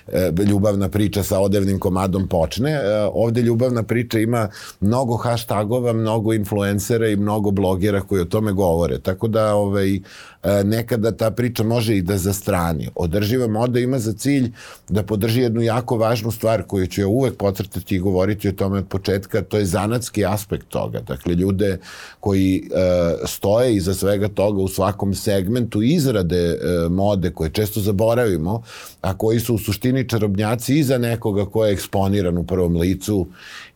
e, 0.07 0.33
ljubavna 0.49 0.89
priča 0.89 1.23
sa 1.23 1.41
odevnim 1.41 1.79
komadom 1.79 2.29
počne. 2.29 2.71
E, 2.71 2.81
ovde 3.13 3.43
ljubavna 3.43 3.83
priča 3.83 4.19
ima 4.19 4.49
mnogo 4.81 5.17
hashtagova, 5.17 5.93
mnogo 5.93 6.33
influencera 6.33 7.09
i 7.09 7.17
mnogo 7.17 7.51
blogera 7.51 8.01
koji 8.01 8.21
o 8.21 8.25
tome 8.25 8.53
govore. 8.53 8.99
Tako 8.99 9.29
da 9.29 9.55
ovaj, 9.55 9.95
e, 9.95 10.01
nekada 10.65 11.13
ta 11.13 11.31
priča 11.31 11.65
može 11.65 11.97
i 11.97 12.03
da 12.03 12.19
zastrani. 12.19 12.89
Održiva 12.95 13.47
moda 13.47 13.81
ima 13.81 13.99
za 13.99 14.13
cilj 14.13 14.53
da 14.89 15.03
podrži 15.03 15.41
jednu 15.41 15.63
jako 15.63 15.97
važnu 15.97 16.31
stvar 16.31 16.63
koju 16.63 16.87
ću 16.87 17.01
ja 17.01 17.09
uvek 17.09 17.37
pocrtati 17.37 17.97
i 17.97 17.99
govoriti 17.99 18.49
o 18.49 18.53
tome 18.53 18.79
od 18.79 18.89
početka, 18.89 19.43
to 19.43 19.59
je 19.59 19.65
zanatski 19.65 20.25
aspekt 20.25 20.69
toga. 20.69 21.01
Dakle, 21.01 21.35
ljude 21.35 21.79
koji 22.21 22.63
uh, 22.65 23.29
stoje 23.29 23.75
iza 23.75 23.95
svega 23.95 24.29
toga 24.29 24.63
u 24.63 24.69
svakom 24.69 25.15
segmentu 25.15 25.83
izrade 25.83 26.55
uh, 26.55 26.93
mode 26.93 27.31
koje 27.31 27.51
često 27.51 27.81
zaboravimo, 27.81 28.63
a 29.01 29.17
koji 29.19 29.41
su 29.41 29.55
u 29.55 29.59
suštini 29.59 30.09
čarobnjaci 30.09 30.79
iza 30.79 30.99
nekoga 30.99 31.45
ko 31.45 31.67
je 31.67 31.73
eksponiran 31.73 32.39
u 32.39 32.47
prvom 32.47 32.77
licu 32.77 33.27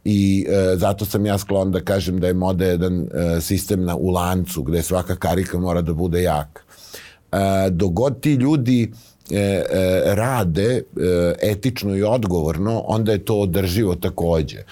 i 0.04 0.46
e, 0.48 0.76
zato 0.76 1.04
sam 1.04 1.26
ja 1.26 1.38
sklon 1.38 1.72
da 1.72 1.80
kažem 1.80 2.20
da 2.20 2.26
je 2.26 2.34
moda 2.34 2.64
jedan 2.64 3.00
e, 3.02 3.40
sistem 3.40 3.84
na, 3.84 3.96
u 3.96 4.10
lancu 4.10 4.62
gde 4.62 4.82
svaka 4.82 5.16
karika 5.16 5.58
mora 5.58 5.82
da 5.82 5.94
bude 5.94 6.22
jaka. 6.22 6.62
E, 7.32 7.70
dogod 7.70 8.20
ti 8.20 8.34
ljudi 8.34 8.92
e, 9.30 9.36
e, 9.36 9.64
rade 10.14 10.74
e, 10.76 10.82
etično 11.42 11.96
i 11.96 12.02
odgovorno, 12.02 12.84
onda 12.86 13.12
je 13.12 13.24
to 13.24 13.40
održivo 13.40 13.94
takođe. 13.94 14.58
E, 14.58 14.64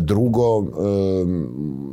drugo, 0.00 0.60
e, 0.60 0.64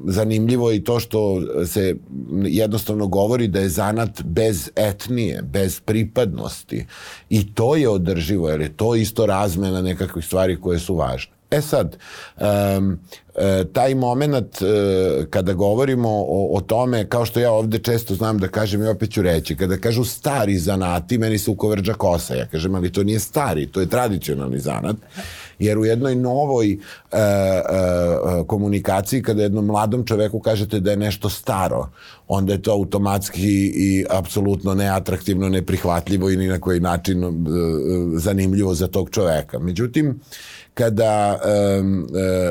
zanimljivo 0.06 0.69
je 0.71 0.78
i 0.78 0.84
to 0.84 1.00
što 1.00 1.41
se 1.65 1.95
jednostavno 2.43 3.08
govori 3.08 3.47
da 3.47 3.60
je 3.60 3.69
zanat 3.69 4.24
bez 4.24 4.69
etnije, 4.76 5.41
bez 5.41 5.80
pripadnosti. 5.80 6.86
I 7.30 7.54
to 7.54 7.76
je 7.76 7.89
održivo, 7.89 8.50
jer 8.50 8.62
je 8.62 8.78
to 8.78 8.95
isto 8.95 9.26
razmena 9.26 9.82
nekakvih 9.82 10.26
stvari 10.26 10.62
koje 10.62 10.80
su 10.80 10.95
važne. 10.95 11.40
E 11.52 11.62
sad, 11.62 11.98
um, 12.78 13.00
taj 13.74 13.96
moment 13.96 14.62
e, 14.62 14.66
kada 15.30 15.54
govorimo 15.54 16.10
o, 16.10 16.58
o 16.58 16.62
tome, 16.62 17.10
kao 17.10 17.26
što 17.26 17.40
ja 17.40 17.52
ovde 17.52 17.80
često 17.80 18.16
znam 18.16 18.38
da 18.38 18.48
kažem 18.48 18.84
i 18.84 18.88
opet 18.88 19.12
ću 19.12 19.22
reći, 19.22 19.56
kada 19.56 19.78
kažu 19.78 20.04
stari 20.04 20.58
zanati, 20.58 21.18
meni 21.18 21.38
se 21.38 21.52
ukovrđa 21.52 21.94
kosa. 21.94 22.36
Ja 22.36 22.46
kažem, 22.46 22.76
ali 22.76 22.92
to 22.92 23.04
nije 23.04 23.20
stari, 23.20 23.68
to 23.68 23.80
je 23.80 23.90
tradicionalni 23.90 24.60
zanat. 24.60 24.96
Jer 25.60 25.78
u 25.78 25.86
jednoj 25.86 26.16
novoj 26.16 26.72
e, 26.72 26.78
e, 27.12 27.62
komunikaciji, 28.48 29.22
kada 29.22 29.44
jednom 29.44 29.66
mladom 29.66 30.06
čoveku 30.06 30.40
kažete 30.40 30.80
da 30.80 30.92
je 30.92 30.98
nešto 30.98 31.30
staro, 31.30 31.90
onda 32.28 32.54
je 32.54 32.62
to 32.62 32.72
automatski 32.72 33.72
i 33.76 34.06
apsolutno 34.10 34.74
neatraktivno, 34.74 35.50
neprihvatljivo 35.50 36.30
i 36.30 36.38
ni 36.38 36.48
na 36.48 36.60
koji 36.60 36.80
način 36.80 37.24
e, 37.24 37.28
zanimljivo 38.16 38.74
za 38.74 38.88
tog 38.88 39.10
čoveka. 39.10 39.60
Međutim, 39.60 40.20
kada 40.82 41.39
um, 41.80 42.08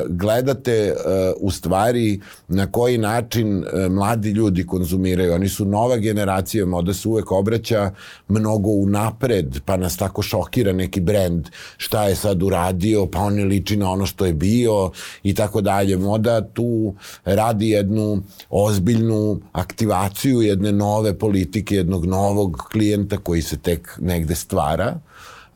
gledate 0.09 0.93
uh, 0.93 1.47
u 1.47 1.51
stvari 1.51 2.19
na 2.47 2.71
koji 2.71 2.97
način 2.97 3.57
uh, 3.57 3.91
mladi 3.91 4.31
ljudi 4.31 4.65
konzumiraju. 4.65 5.33
Oni 5.33 5.49
su 5.49 5.65
nova 5.65 5.97
generacija, 5.97 6.65
moda 6.65 6.93
se 6.93 7.07
uvek 7.07 7.31
obraća 7.31 7.91
mnogo 8.27 8.69
unapred, 8.69 9.59
pa 9.65 9.77
nas 9.77 9.97
tako 9.97 10.21
šokira 10.21 10.73
neki 10.73 11.01
brend 11.01 11.49
šta 11.77 12.07
je 12.07 12.15
sad 12.15 12.43
uradio, 12.43 13.05
pa 13.05 13.19
on 13.19 13.35
ne 13.35 13.45
liči 13.45 13.77
na 13.77 13.91
ono 13.91 14.05
što 14.05 14.25
je 14.25 14.33
bio 14.33 14.91
i 15.23 15.35
tako 15.35 15.61
dalje. 15.61 15.97
Moda 15.97 16.41
tu 16.41 16.95
radi 17.25 17.69
jednu 17.69 18.23
ozbiljnu 18.49 19.41
aktivaciju 19.51 20.41
jedne 20.41 20.71
nove 20.71 21.17
politike, 21.19 21.75
jednog 21.75 22.05
novog 22.05 22.67
klijenta 22.71 23.17
koji 23.17 23.41
se 23.41 23.57
tek 23.57 23.97
negde 23.99 24.35
stvara 24.35 24.99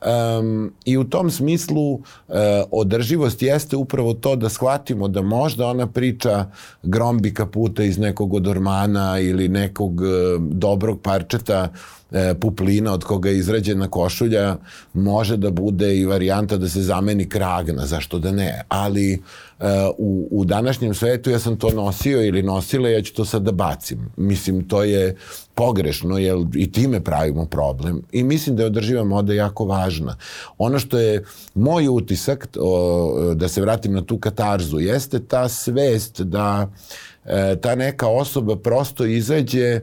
Um, 0.04 0.72
I 0.84 0.96
u 0.96 1.04
tom 1.04 1.30
smislu 1.30 1.92
uh, 1.92 2.02
održivost 2.70 3.42
jeste 3.42 3.76
upravo 3.76 4.14
to 4.14 4.36
da 4.36 4.48
shvatimo 4.48 5.08
da 5.08 5.22
možda 5.22 5.66
ona 5.66 5.86
priča 5.86 6.50
grombi 6.82 7.34
kaputa 7.34 7.82
iz 7.82 7.98
nekog 7.98 8.34
odormana 8.34 9.18
ili 9.20 9.48
nekog 9.48 10.00
uh, 10.00 10.08
dobrog 10.40 11.00
parčeta 11.00 11.68
e, 12.10 12.34
puplina 12.34 12.92
od 12.92 13.04
koga 13.04 13.30
je 13.30 13.38
izrađena 13.38 13.88
košulja 13.88 14.56
može 14.92 15.36
da 15.36 15.50
bude 15.50 15.96
i 15.96 16.06
varijanta 16.06 16.56
da 16.56 16.68
se 16.68 16.82
zameni 16.82 17.28
kragna, 17.28 17.86
zašto 17.86 18.18
da 18.18 18.32
ne. 18.32 18.62
Ali 18.68 19.12
e, 19.12 19.18
u, 19.98 20.28
u 20.30 20.44
današnjem 20.44 20.94
svetu 20.94 21.30
ja 21.30 21.38
sam 21.38 21.56
to 21.56 21.70
nosio 21.70 22.24
ili 22.26 22.42
nosila, 22.42 22.88
ja 22.88 23.02
ću 23.02 23.14
to 23.14 23.24
sad 23.24 23.42
da 23.42 23.52
bacim. 23.52 24.10
Mislim, 24.16 24.68
to 24.68 24.84
je 24.84 25.16
pogrešno, 25.54 26.18
jer 26.18 26.36
i 26.54 26.72
time 26.72 27.00
pravimo 27.00 27.46
problem. 27.46 28.02
I 28.12 28.22
mislim 28.22 28.56
da 28.56 28.62
je 28.62 28.66
održiva 28.66 29.04
moda 29.04 29.34
jako 29.34 29.64
važna. 29.64 30.16
Ono 30.58 30.78
što 30.78 30.98
je 30.98 31.24
moj 31.54 31.88
utisak, 31.88 32.48
o, 32.60 33.34
da 33.34 33.48
se 33.48 33.60
vratim 33.60 33.92
na 33.92 34.02
tu 34.02 34.18
katarzu, 34.18 34.78
jeste 34.78 35.20
ta 35.20 35.48
svest 35.48 36.20
da 36.20 36.70
e, 37.24 37.56
ta 37.60 37.74
neka 37.74 38.08
osoba 38.08 38.56
prosto 38.56 39.04
izađe 39.04 39.80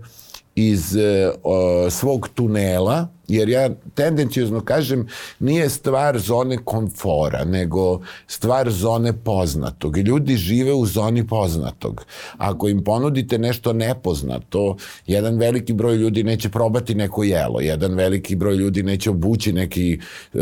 iz 0.56 0.96
o, 1.44 1.90
svog 1.90 2.30
tunela 2.30 3.08
Jer 3.28 3.50
ja 3.50 3.70
tendencijozno 3.94 4.62
kažem, 4.62 5.08
nije 5.40 5.70
stvar 5.70 6.20
zone 6.20 6.58
komfora, 6.58 7.46
nego 7.46 8.02
stvar 8.28 8.72
zone 8.72 9.14
poznatog. 9.14 9.98
Ljudi 9.98 10.36
žive 10.36 10.74
u 10.74 10.86
zoni 10.86 11.28
poznatog. 11.28 12.06
Ako 12.38 12.68
im 12.68 12.84
ponudite 12.84 13.38
nešto 13.38 13.74
nepoznato, 13.74 14.78
jedan 15.08 15.38
veliki 15.38 15.74
broj 15.74 15.96
ljudi 15.96 16.24
neće 16.24 16.50
probati 16.50 16.96
neko 16.96 17.24
jelo, 17.24 17.62
jedan 17.62 17.94
veliki 17.94 18.36
broj 18.36 18.56
ljudi 18.56 18.84
neće 18.84 19.10
obući 19.10 19.54
neki 19.54 20.00
uh, 20.34 20.42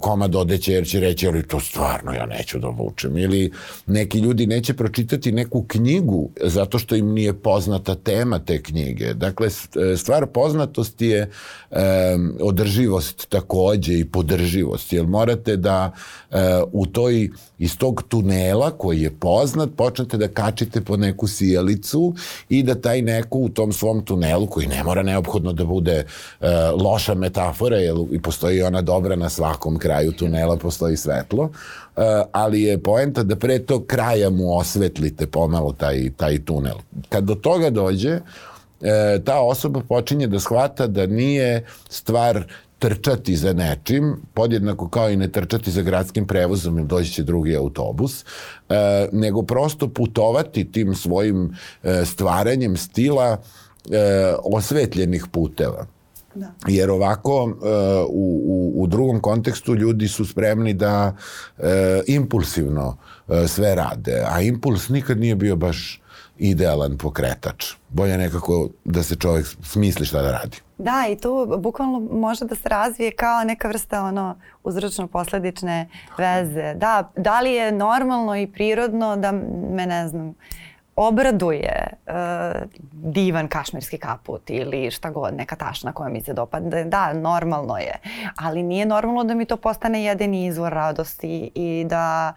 komad 0.00 0.36
odeće 0.36 0.72
jer 0.72 0.86
će 0.86 1.00
reći, 1.00 1.28
ali 1.28 1.48
to 1.48 1.60
stvarno 1.60 2.12
ja 2.12 2.26
neću 2.26 2.58
da 2.58 2.68
obučem. 2.68 3.18
Ili 3.18 3.52
neki 3.86 4.18
ljudi 4.18 4.46
neće 4.46 4.74
pročitati 4.74 5.32
neku 5.32 5.64
knjigu 5.68 6.30
zato 6.44 6.78
što 6.78 6.96
im 6.96 7.12
nije 7.12 7.32
poznata 7.32 7.94
tema 7.94 8.38
te 8.38 8.62
knjige. 8.62 9.14
Dakle, 9.14 9.48
stvar 9.96 10.26
poznatosti 10.26 11.06
je 11.06 11.30
uh, 11.70 11.78
održivost 12.40 13.28
takođe 13.28 13.98
i 13.98 14.04
podrživost, 14.04 14.92
jer 14.92 15.06
morate 15.06 15.56
da 15.56 15.92
uh, 16.30 16.36
u 16.72 16.86
toj, 16.86 17.30
iz 17.58 17.78
tog 17.78 18.02
tunela 18.08 18.70
koji 18.70 19.00
je 19.00 19.10
poznat, 19.10 19.68
počnete 19.76 20.16
da 20.16 20.28
kačite 20.28 20.80
po 20.80 20.96
neku 20.96 21.26
sijalicu 21.26 22.14
i 22.48 22.62
da 22.62 22.74
taj 22.74 23.02
neko 23.02 23.38
u 23.38 23.48
tom 23.48 23.72
svom 23.72 24.04
tunelu, 24.04 24.46
koji 24.46 24.66
ne 24.66 24.84
mora 24.84 25.02
neophodno 25.02 25.52
da 25.52 25.64
bude 25.64 26.04
uh, 26.40 26.46
loša 26.84 27.14
metafora, 27.14 27.76
jer 27.76 27.96
i 28.12 28.22
postoji 28.22 28.62
ona 28.62 28.82
dobra 28.82 29.16
na 29.16 29.28
svakom 29.28 29.78
kraju 29.78 30.12
tunela, 30.12 30.56
postoji 30.56 30.96
svetlo, 30.96 31.42
uh, 31.42 32.02
ali 32.32 32.62
je 32.62 32.78
poenta 32.82 33.22
da 33.22 33.36
pre 33.36 33.58
tog 33.58 33.86
kraja 33.86 34.30
mu 34.30 34.58
osvetlite 34.58 35.26
pomalo 35.26 35.72
taj, 35.72 36.10
taj 36.16 36.44
tunel. 36.44 36.76
Kad 37.08 37.24
do 37.24 37.34
toga 37.34 37.70
dođe, 37.70 38.18
e, 38.80 39.20
ta 39.24 39.40
osoba 39.40 39.80
počinje 39.88 40.26
da 40.26 40.40
shvata 40.40 40.86
da 40.86 41.06
nije 41.06 41.64
stvar 41.88 42.44
trčati 42.80 43.36
za 43.36 43.52
nečim, 43.52 44.16
podjednako 44.34 44.88
kao 44.88 45.10
i 45.10 45.16
ne 45.16 45.28
trčati 45.28 45.70
za 45.70 45.82
gradskim 45.82 46.26
prevozom 46.26 46.78
ili 46.78 46.86
doći 46.86 47.12
će 47.12 47.22
drugi 47.22 47.56
autobus, 47.56 48.24
e, 48.24 49.08
nego 49.12 49.42
prosto 49.42 49.88
putovati 49.88 50.72
tim 50.72 50.94
svojim 50.94 51.56
e, 51.82 52.04
stvaranjem 52.04 52.76
stila 52.76 53.36
e, 53.90 54.34
osvetljenih 54.44 55.26
puteva. 55.32 55.86
Da. 56.34 56.52
Jer 56.68 56.90
ovako 56.90 57.48
e, 57.50 57.68
u, 58.08 58.42
u, 58.44 58.82
u 58.82 58.86
drugom 58.86 59.20
kontekstu 59.20 59.74
ljudi 59.74 60.08
su 60.08 60.24
spremni 60.24 60.74
da 60.74 61.16
e, 61.58 62.02
impulsivno 62.06 62.96
e, 63.28 63.48
sve 63.48 63.74
rade, 63.74 64.24
a 64.26 64.40
impuls 64.40 64.88
nikad 64.88 65.20
nije 65.20 65.34
bio 65.34 65.56
baš 65.56 66.02
idealan 66.40 66.98
pokretač. 66.98 67.74
Bolje 67.88 68.18
nekako 68.18 68.68
da 68.84 69.02
se 69.02 69.16
čovjek 69.16 69.46
smisli 69.62 70.06
šta 70.06 70.22
da 70.22 70.30
radi. 70.30 70.56
Da, 70.78 71.06
i 71.10 71.16
tu 71.16 71.58
bukvalno 71.58 72.00
može 72.12 72.44
da 72.44 72.54
se 72.54 72.68
razvije 72.68 73.12
kao 73.12 73.44
neka 73.44 73.68
vrsta 73.68 74.02
ono 74.02 74.36
uzročno-posledične 74.64 75.86
veze. 76.18 76.74
Da, 76.74 77.10
da 77.16 77.40
li 77.40 77.52
je 77.52 77.72
normalno 77.72 78.36
i 78.36 78.46
prirodno 78.46 79.16
da 79.16 79.32
me, 79.72 79.86
ne 79.86 80.08
znam, 80.08 80.34
obraduje 80.96 81.86
uh, 82.06 82.12
divan 82.92 83.48
kašmirski 83.48 83.98
kaput 83.98 84.50
ili 84.50 84.90
šta 84.90 85.10
god, 85.10 85.34
neka 85.36 85.56
tašna 85.56 85.92
koja 85.92 86.08
mi 86.08 86.20
se 86.20 86.32
dopadne. 86.32 86.84
Da, 86.84 87.12
normalno 87.12 87.76
je. 87.76 87.94
Ali 88.36 88.62
nije 88.62 88.86
normalno 88.86 89.24
da 89.24 89.34
mi 89.34 89.44
to 89.44 89.56
postane 89.56 90.04
jedini 90.04 90.46
izvor 90.46 90.72
radosti 90.72 91.50
i 91.54 91.86
da 91.88 92.34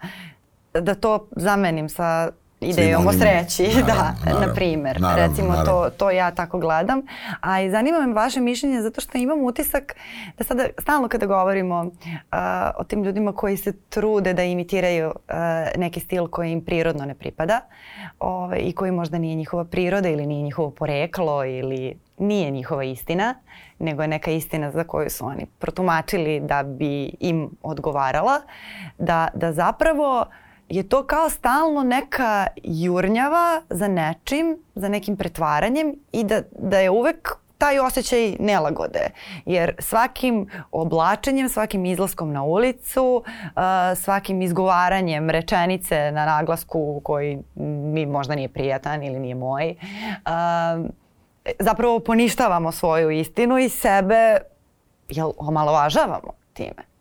da 0.80 0.94
to 0.94 1.26
zamenim 1.36 1.88
sa 1.88 2.30
idejom 2.64 3.06
o 3.06 3.12
sreći, 3.12 3.82
da, 3.86 3.94
naravno, 3.94 4.14
da, 4.24 4.30
naravno, 4.30 4.46
na 4.46 4.54
primer. 4.54 5.00
Naravno, 5.00 5.26
Recimo, 5.26 5.48
naravno. 5.48 5.72
To, 5.72 5.90
to 5.90 6.10
ja 6.10 6.30
tako 6.30 6.58
gledam. 6.58 7.02
A 7.40 7.60
i 7.60 7.70
zanima 7.70 8.00
me 8.00 8.14
vaše 8.14 8.40
mišljenje 8.40 8.82
zato 8.82 9.00
što 9.00 9.18
imam 9.18 9.44
utisak 9.44 9.96
da 10.38 10.44
sada 10.44 10.66
stalno 10.78 11.08
kada 11.08 11.26
govorimo 11.26 11.80
uh, 11.80 12.38
o 12.78 12.84
tim 12.84 13.04
ljudima 13.04 13.32
koji 13.32 13.56
se 13.56 13.72
trude 13.88 14.34
da 14.34 14.42
imitiraju 14.42 15.06
uh, 15.06 15.34
neki 15.76 16.00
stil 16.00 16.28
koji 16.28 16.52
im 16.52 16.64
prirodno 16.64 17.04
ne 17.04 17.14
pripada 17.14 17.60
ovaj, 18.20 18.58
i 18.58 18.72
koji 18.72 18.92
možda 18.92 19.18
nije 19.18 19.34
njihova 19.34 19.64
priroda 19.64 20.08
ili 20.08 20.26
nije 20.26 20.42
njihovo 20.42 20.70
poreklo 20.70 21.44
ili 21.44 21.98
nije 22.18 22.50
njihova 22.50 22.84
istina, 22.84 23.34
nego 23.78 24.02
je 24.02 24.08
neka 24.08 24.30
istina 24.30 24.70
za 24.70 24.84
koju 24.84 25.10
su 25.10 25.26
oni 25.26 25.46
protumačili 25.58 26.40
da 26.40 26.62
bi 26.62 27.16
im 27.20 27.50
odgovarala, 27.62 28.40
da, 28.98 29.28
da 29.34 29.52
zapravo 29.52 30.20
uh, 30.20 30.43
je 30.68 30.88
to 30.88 31.06
kao 31.06 31.30
stalno 31.30 31.82
neka 31.82 32.46
jurnjava 32.62 33.62
za 33.70 33.88
nečim, 33.88 34.58
za 34.74 34.88
nekim 34.88 35.16
pretvaranjem 35.16 35.94
i 36.12 36.24
da, 36.24 36.42
da 36.58 36.78
je 36.78 36.90
uvek 36.90 37.36
taj 37.58 37.78
osjećaj 37.78 38.36
nelagode. 38.40 39.10
Jer 39.46 39.74
svakim 39.78 40.48
oblačenjem, 40.72 41.48
svakim 41.48 41.86
izlaskom 41.86 42.32
na 42.32 42.42
ulicu, 42.42 43.24
uh, 43.26 43.62
svakim 43.96 44.42
izgovaranjem 44.42 45.30
rečenice 45.30 46.10
na 46.12 46.26
naglasku 46.26 47.00
koji 47.04 47.38
mi 47.94 48.06
možda 48.06 48.34
nije 48.34 48.48
prijatan 48.48 49.02
ili 49.02 49.18
nije 49.18 49.34
moj, 49.34 49.70
uh, 49.70 50.90
zapravo 51.58 51.98
poništavamo 51.98 52.72
svoju 52.72 53.10
istinu 53.10 53.58
i 53.58 53.68
sebe 53.68 54.38
jel, 55.08 55.32
omalovažavamo 55.36 56.32
time. 56.52 56.93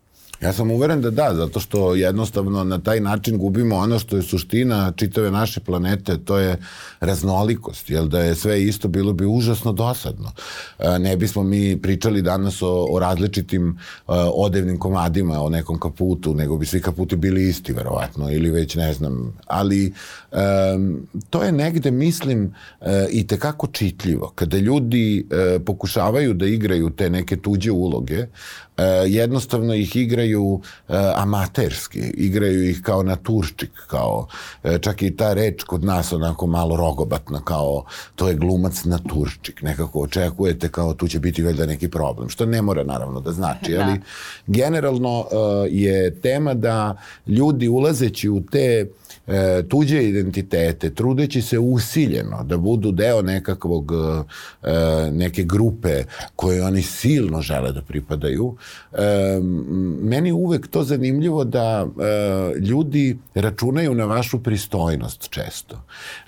Ja 0.43 0.53
sam 0.53 0.71
uveren 0.71 1.01
da 1.01 1.09
da, 1.09 1.31
zato 1.35 1.59
što 1.59 1.95
jednostavno 1.95 2.63
na 2.63 2.79
taj 2.79 2.99
način 2.99 3.37
gubimo 3.37 3.75
ono 3.75 3.99
što 3.99 4.15
je 4.15 4.21
suština 4.21 4.91
čitave 4.95 5.31
naše 5.31 5.59
planete, 5.59 6.17
to 6.17 6.37
je 6.37 6.57
raznolikost, 6.99 7.89
jel 7.89 8.07
da 8.07 8.19
je 8.19 8.35
sve 8.35 8.63
isto 8.63 8.87
bilo 8.87 9.13
bi 9.13 9.25
užasno 9.25 9.71
dosadno. 9.71 10.31
E, 10.79 10.99
ne 10.99 11.17
bismo 11.17 11.43
mi 11.43 11.81
pričali 11.81 12.21
danas 12.21 12.61
o, 12.61 12.87
o 12.89 12.99
različitim 12.99 13.69
e, 13.69 13.75
odevnim 14.33 14.79
komadima, 14.79 15.41
o 15.41 15.49
nekom 15.49 15.79
kaputu, 15.79 16.33
nego 16.33 16.57
bi 16.57 16.65
svi 16.65 16.81
kaputi 16.81 17.15
bili 17.15 17.49
isti, 17.49 17.73
verovatno, 17.73 18.31
ili 18.31 18.51
već 18.51 18.75
ne 18.75 18.93
znam, 18.93 19.37
ali 19.47 19.93
to 21.29 21.43
je 21.43 21.51
negde, 21.51 21.91
mislim, 21.91 22.53
i 23.11 23.27
tekako 23.27 23.67
čitljivo. 23.67 24.31
Kada 24.35 24.57
ljudi 24.57 25.27
pokušavaju 25.65 26.33
da 26.33 26.45
igraju 26.45 26.89
te 26.89 27.09
neke 27.09 27.37
tuđe 27.37 27.71
uloge, 27.71 28.25
e, 28.77 28.83
jednostavno 29.07 29.73
ih 29.73 29.95
igraju 29.95 30.32
e, 30.33 31.13
amaterski, 31.15 31.99
igraju 31.99 32.69
ih 32.69 32.81
kao 32.81 33.03
naturčik, 33.03 33.71
kao 33.87 34.27
e, 34.63 34.77
čak 34.79 35.01
i 35.01 35.15
ta 35.15 35.33
reč 35.33 35.63
kod 35.63 35.83
nas 35.83 36.13
onako 36.13 36.47
malo 36.47 36.77
rogobatna, 36.77 37.41
kao 37.45 37.85
to 38.15 38.27
je 38.27 38.35
glumac 38.35 38.83
naturčik, 38.83 39.61
nekako 39.61 39.99
očekujete 39.99 40.69
kao 40.69 40.93
tu 40.93 41.07
će 41.07 41.19
biti 41.19 41.43
valjda 41.43 41.65
neki 41.65 41.87
problem, 41.87 42.29
što 42.29 42.45
ne 42.45 42.61
mora 42.61 42.83
naravno 42.83 43.19
da 43.19 43.31
znači, 43.31 43.71
da. 43.71 43.81
ali 43.81 44.01
generalno 44.47 45.25
e, 45.31 45.35
je 45.69 46.21
tema 46.21 46.53
da 46.53 46.97
ljudi 47.27 47.67
ulazeći 47.67 48.29
u 48.29 48.41
te 48.51 48.87
e, 49.27 49.63
tuđe 49.69 50.03
identitete, 50.03 50.93
trudeći 50.93 51.41
se 51.41 51.59
usiljeno 51.59 52.43
da 52.43 52.57
budu 52.57 52.91
deo 52.91 53.21
nekakvog, 53.21 53.91
e, 54.63 55.11
neke 55.11 55.43
grupe 55.43 56.03
koje 56.35 56.63
oni 56.63 56.81
silno 56.81 57.41
žele 57.41 57.71
da 57.71 57.81
pripadaju, 57.81 58.55
e, 58.91 58.97
meni 60.01 60.31
uvek 60.31 60.67
to 60.67 60.83
zanimljivo 60.83 61.43
da 61.43 61.85
e, 61.85 62.59
ljudi 62.59 63.17
računaju 63.35 63.95
na 63.95 64.05
vašu 64.05 64.43
pristojnost 64.43 65.29
često. 65.29 65.81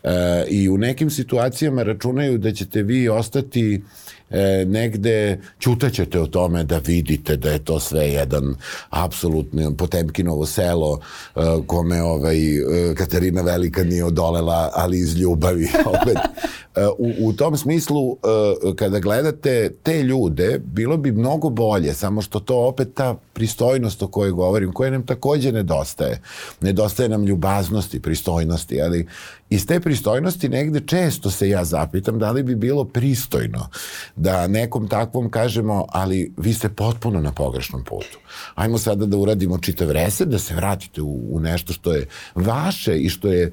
E, 0.04 0.46
I 0.50 0.70
u 0.70 0.78
nekim 0.78 1.10
situacijama 1.10 1.84
računaju 1.84 2.38
da 2.38 2.52
ćete 2.52 2.84
vi 2.84 3.10
ostati 3.10 3.82
e, 4.30 4.66
negde 4.68 5.40
ćutaćete 5.60 6.22
o 6.22 6.28
tome 6.28 6.64
da 6.64 6.78
vidite 6.78 7.38
da 7.38 7.50
je 7.50 7.60
to 7.60 7.80
sve 7.80 8.08
jedan 8.08 8.56
apsolutno 8.90 9.76
Potemkinovo 9.78 10.46
selo 10.46 11.00
e, 11.36 11.40
kome 11.68 12.04
ovaj, 12.04 12.38
e, 12.58 12.96
Katarina 12.96 13.42
Velika 13.42 13.84
nije 13.84 14.06
odolela, 14.06 14.70
ali 14.74 14.98
iz 14.98 15.16
ljubavi. 15.16 15.68
Opet, 16.02 16.18
e, 16.76 16.88
u, 16.98 17.28
u 17.28 17.34
tom 17.34 17.58
smislu, 17.58 18.12
e, 18.12 18.76
kada 18.76 19.00
gledate 19.00 19.72
te 19.84 20.04
ljude, 20.04 20.62
bilo 20.66 20.98
bi 20.98 21.12
mnogo 21.12 21.50
bolje, 21.50 21.94
samo 21.94 22.22
što 22.22 22.40
to 22.40 22.68
opet 22.68 22.94
ta 22.94 23.16
pristojnost 23.34 24.04
o 24.04 24.08
kojoj 24.08 24.32
govorim, 24.32 24.74
koja 24.74 24.92
nam 24.92 25.06
takođe 25.06 25.52
nedostaje. 25.52 26.22
Nedostaje 26.62 27.10
nam 27.10 27.26
ljubaznosti, 27.26 28.02
pristojnosti, 28.02 28.82
ali 28.82 29.08
iz 29.56 29.66
te 29.68 29.80
pristojnosti 29.80 30.50
negde 30.50 30.80
često 30.80 31.32
se 31.32 31.50
ja 31.50 31.64
zapitam 31.66 32.20
da 32.20 32.32
li 32.32 32.44
bi 32.44 32.56
bilo 32.56 32.86
pristojno 32.86 33.70
da 34.16 34.48
nekom 34.48 34.88
takvom 34.88 35.30
kažemo, 35.30 35.86
ali 35.90 36.34
vi 36.38 36.54
ste 36.54 36.70
potpuno 36.70 37.22
na 37.22 37.32
pogrešnom 37.32 37.84
putu. 37.84 38.20
Ajmo 38.56 38.78
sada 38.78 39.06
da 39.06 39.18
uradimo 39.18 39.58
čitav 39.58 39.92
reset, 39.92 40.28
da 40.28 40.40
se 40.40 40.56
vratite 40.56 41.02
u, 41.02 41.36
u 41.36 41.40
nešto 41.40 41.74
što 41.74 41.94
je 41.94 42.08
vaše 42.36 42.98
i 42.98 43.10
što 43.10 43.28
je 43.28 43.52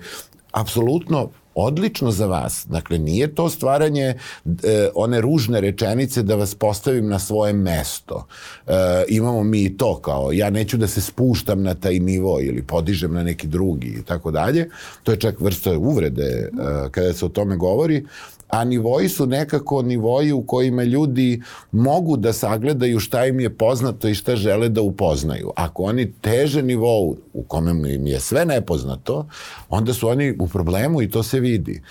apsolutno 0.52 1.30
odlično 1.54 2.10
za 2.10 2.26
vas. 2.26 2.66
Dakle, 2.68 2.98
nije 2.98 3.34
to 3.34 3.48
stvaranje 3.48 4.14
e, 4.44 4.88
one 4.94 5.20
ružne 5.20 5.60
rečenice 5.60 6.22
da 6.22 6.34
vas 6.34 6.54
postavim 6.54 7.08
na 7.08 7.18
svoje 7.18 7.52
mesto. 7.52 8.26
E, 8.66 8.72
imamo 9.08 9.44
mi 9.44 9.62
i 9.62 9.76
to 9.76 10.00
kao, 10.00 10.32
ja 10.32 10.50
neću 10.50 10.76
da 10.76 10.86
se 10.86 11.00
spuštam 11.00 11.62
na 11.62 11.74
taj 11.74 11.98
nivo 11.98 12.38
ili 12.40 12.62
podižem 12.62 13.14
na 13.14 13.22
neki 13.22 13.46
drugi 13.46 13.88
i 13.88 14.02
tako 14.02 14.30
dalje. 14.30 14.70
To 15.02 15.12
je 15.12 15.20
čak 15.20 15.40
vrsta 15.40 15.78
uvrede 15.78 16.22
e, 16.22 16.48
kada 16.90 17.12
se 17.12 17.24
o 17.24 17.28
tome 17.28 17.56
govori, 17.56 18.06
a 18.52 18.64
nivoji 18.64 19.08
su 19.08 19.26
nekako 19.26 19.82
nivoji 19.82 20.32
u 20.32 20.42
kojima 20.42 20.82
ljudi 20.82 21.42
mogu 21.72 22.16
da 22.16 22.32
sagledaju 22.32 23.00
šta 23.00 23.26
im 23.26 23.40
je 23.40 23.56
poznato 23.56 24.08
i 24.08 24.14
šta 24.14 24.36
žele 24.36 24.68
da 24.68 24.82
upoznaju. 24.82 25.50
Ako 25.56 25.82
oni 25.82 26.12
teže 26.12 26.62
nivou 26.62 27.16
u 27.32 27.42
kome 27.42 27.94
im 27.94 28.06
je 28.06 28.20
sve 28.20 28.44
nepoznato, 28.44 29.26
onda 29.68 29.94
su 29.94 30.08
oni 30.08 30.36
u 30.40 30.48
problemu 30.48 31.02
i 31.02 31.10
to 31.10 31.22
se 31.22 31.40
vidi. 31.40 31.82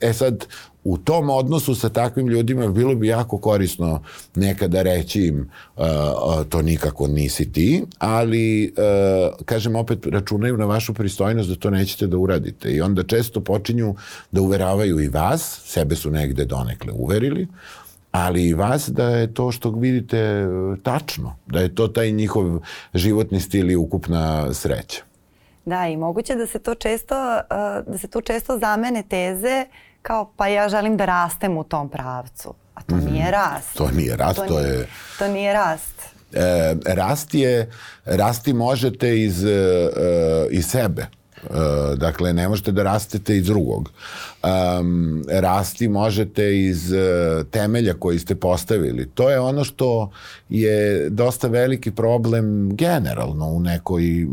E 0.00 0.12
sad, 0.12 0.46
u 0.84 0.98
tom 0.98 1.30
odnosu 1.30 1.74
sa 1.74 1.88
takvim 1.88 2.28
ljudima 2.28 2.68
bilo 2.68 2.94
bi 2.94 3.06
jako 3.06 3.38
korisno 3.38 4.02
nekada 4.34 4.82
reći 4.82 5.26
im 5.26 5.50
uh, 5.76 5.84
to 6.48 6.62
nikako 6.62 7.06
nisi 7.06 7.52
ti, 7.52 7.84
ali 7.98 8.72
uh, 8.76 9.44
kažem 9.44 9.76
opet 9.76 10.06
računaju 10.06 10.56
na 10.56 10.64
vašu 10.64 10.94
pristojnost 10.94 11.48
da 11.48 11.56
to 11.56 11.70
nećete 11.70 12.06
da 12.06 12.16
uradite 12.16 12.70
i 12.70 12.80
onda 12.80 13.02
često 13.02 13.40
počinju 13.40 13.94
da 14.32 14.40
uveravaju 14.40 15.00
i 15.00 15.08
vas, 15.08 15.60
sebe 15.64 15.96
su 15.96 16.10
negde 16.10 16.44
donekle 16.44 16.92
uverili, 16.92 17.48
ali 18.10 18.48
i 18.48 18.54
vas 18.54 18.88
da 18.88 19.08
je 19.08 19.34
to 19.34 19.52
što 19.52 19.70
vidite 19.70 20.46
tačno, 20.82 21.36
da 21.46 21.60
je 21.60 21.74
to 21.74 21.88
taj 21.88 22.10
njihov 22.10 22.60
životni 22.94 23.40
stil 23.40 23.70
i 23.70 23.76
ukupna 23.76 24.54
sreća. 24.54 25.02
Da, 25.64 25.86
i 25.88 25.96
moguće 25.96 26.34
da 26.34 26.46
se 26.46 26.58
to 26.58 26.74
često, 26.74 27.14
da 27.86 27.98
se 27.98 28.08
tu 28.08 28.20
često 28.20 28.58
zamene 28.58 29.02
teze 29.08 29.66
kao 30.04 30.32
pa 30.36 30.48
ja 30.48 30.68
želim 30.68 30.96
da 30.96 31.04
rastem 31.04 31.56
u 31.56 31.64
tom 31.64 31.88
pravcu. 31.88 32.54
A 32.74 32.82
to 32.82 32.94
mm 32.94 33.00
-hmm. 33.00 33.12
nije 33.12 33.30
rast. 33.30 33.74
To 33.76 33.90
nije 33.90 34.16
rast, 34.16 34.36
to, 34.36 34.46
to 34.46 34.60
nije, 34.60 34.72
je... 34.72 34.86
To 35.18 35.28
nije 35.28 35.52
rast. 35.52 36.02
E, 36.32 36.74
rast 36.86 37.34
je, 37.34 37.70
rasti 38.04 38.52
možete 38.52 39.20
iz, 39.20 39.44
e, 39.44 39.90
iz 40.50 40.66
sebe. 40.66 41.06
Uh, 41.50 41.98
dakle, 41.98 42.32
ne 42.32 42.48
možete 42.48 42.72
da 42.72 42.82
rastete 42.82 43.36
iz 43.36 43.46
drugog. 43.46 43.90
Um, 44.44 45.24
rasti 45.28 45.88
možete 45.88 46.60
iz 46.60 46.92
uh, 46.92 47.46
temelja 47.50 47.94
koji 47.94 48.18
ste 48.18 48.34
postavili. 48.34 49.06
To 49.14 49.30
je 49.30 49.40
ono 49.40 49.64
što 49.64 50.10
je 50.48 51.10
dosta 51.10 51.48
veliki 51.48 51.90
problem 51.90 52.76
generalno 52.76 53.46
u 53.46 53.60
nekoj, 53.60 54.24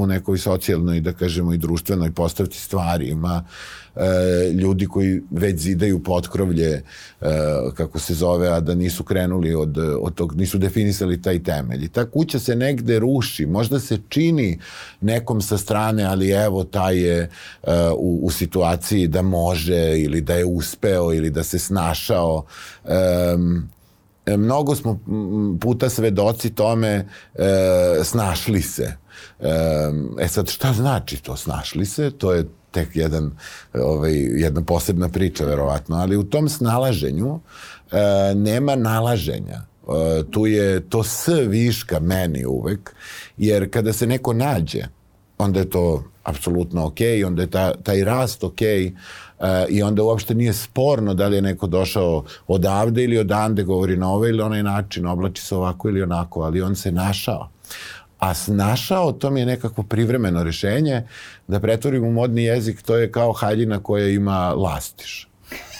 u 0.00 0.06
nekoj 0.06 0.38
socijalnoj, 0.38 1.00
da 1.00 1.12
kažemo, 1.12 1.52
i 1.52 1.58
društvenoj 1.58 2.12
postavci 2.12 2.60
stvari. 2.60 3.08
Ima 3.08 3.44
e, 3.96 4.52
ljudi 4.52 4.86
koji 4.86 5.22
već 5.30 5.60
zidaju 5.60 6.02
potkrovlje, 6.02 6.70
e, 6.70 6.82
kako 7.74 7.98
se 7.98 8.14
zove, 8.14 8.48
a 8.48 8.60
da 8.60 8.74
nisu 8.74 9.04
krenuli 9.04 9.54
od, 9.54 9.78
od 9.78 10.14
tog, 10.14 10.36
nisu 10.36 10.58
definisali 10.58 11.22
taj 11.22 11.42
temelj. 11.42 11.84
I 11.84 11.88
ta 11.88 12.10
kuća 12.10 12.38
se 12.38 12.56
negde 12.56 12.98
ruši, 12.98 13.46
možda 13.46 13.80
se 13.80 13.98
čini 14.08 14.58
nekom 15.00 15.40
sa 15.42 15.58
strane, 15.58 16.04
ali 16.04 16.30
evo 16.30 16.64
taj 16.64 16.98
je 16.98 17.18
e, 17.18 17.30
u, 17.96 18.20
u 18.22 18.30
situaciji 18.30 19.06
da 19.06 19.22
može 19.22 19.57
ili 19.96 20.20
da 20.20 20.34
je 20.34 20.44
uspeo 20.44 21.12
ili 21.12 21.30
da 21.30 21.42
se 21.42 21.58
snašao. 21.58 22.44
E, 22.84 24.36
mnogo 24.36 24.74
smo 24.74 25.00
puta 25.60 25.88
svedoci 25.90 26.50
tome 26.50 27.08
e, 27.34 27.44
snašli 28.04 28.62
se. 28.62 28.96
E 30.20 30.28
sad 30.28 30.48
šta 30.48 30.72
znači 30.72 31.22
to 31.22 31.36
snašli 31.36 31.86
se? 31.86 32.10
To 32.10 32.32
je 32.32 32.44
tek 32.70 32.96
jedan, 32.96 33.30
ovaj, 33.74 34.14
jedna 34.14 34.62
posebna 34.62 35.08
priča 35.08 35.44
verovatno, 35.44 35.96
ali 35.96 36.16
u 36.16 36.24
tom 36.24 36.48
snalaženju 36.48 37.40
e, 37.92 38.34
nema 38.34 38.76
nalaženja. 38.76 39.62
E, 39.88 40.22
tu 40.30 40.46
je 40.46 40.80
to 40.88 41.02
s 41.04 41.28
viška 41.46 42.00
meni 42.00 42.44
uvek, 42.46 42.94
jer 43.36 43.70
kada 43.70 43.92
se 43.92 44.06
neko 44.06 44.32
nađe, 44.32 44.84
onda 45.38 45.60
je 45.60 45.70
to 45.70 46.04
apsolutno 46.24 46.86
ok, 46.86 46.98
onda 47.26 47.42
je 47.42 47.50
ta, 47.50 47.74
taj 47.82 48.04
rast 48.04 48.44
ok 48.44 48.60
uh, 48.60 49.46
i 49.68 49.82
onda 49.82 50.02
uopšte 50.02 50.34
nije 50.34 50.52
sporno 50.52 51.14
da 51.14 51.28
li 51.28 51.36
je 51.36 51.42
neko 51.42 51.66
došao 51.66 52.24
odavde 52.46 53.04
ili 53.04 53.18
odande, 53.18 53.62
govori 53.62 53.96
na 53.96 54.12
ovaj 54.12 54.30
ili 54.30 54.42
onaj 54.42 54.62
način, 54.62 55.06
oblači 55.06 55.42
se 55.42 55.56
ovako 55.56 55.88
ili 55.88 56.02
onako, 56.02 56.42
ali 56.42 56.62
on 56.62 56.76
se 56.76 56.92
našao. 56.92 57.48
A 58.18 58.34
snašao, 58.34 59.12
to 59.12 59.30
mi 59.30 59.40
je 59.40 59.46
nekako 59.46 59.82
privremeno 59.82 60.42
rešenje, 60.42 61.02
da 61.48 61.60
pretvorim 61.60 62.04
u 62.04 62.12
modni 62.12 62.44
jezik, 62.44 62.82
to 62.82 62.96
je 62.96 63.12
kao 63.12 63.32
haljina 63.32 63.78
koja 63.78 64.08
ima 64.08 64.52
lastiš. 64.52 65.27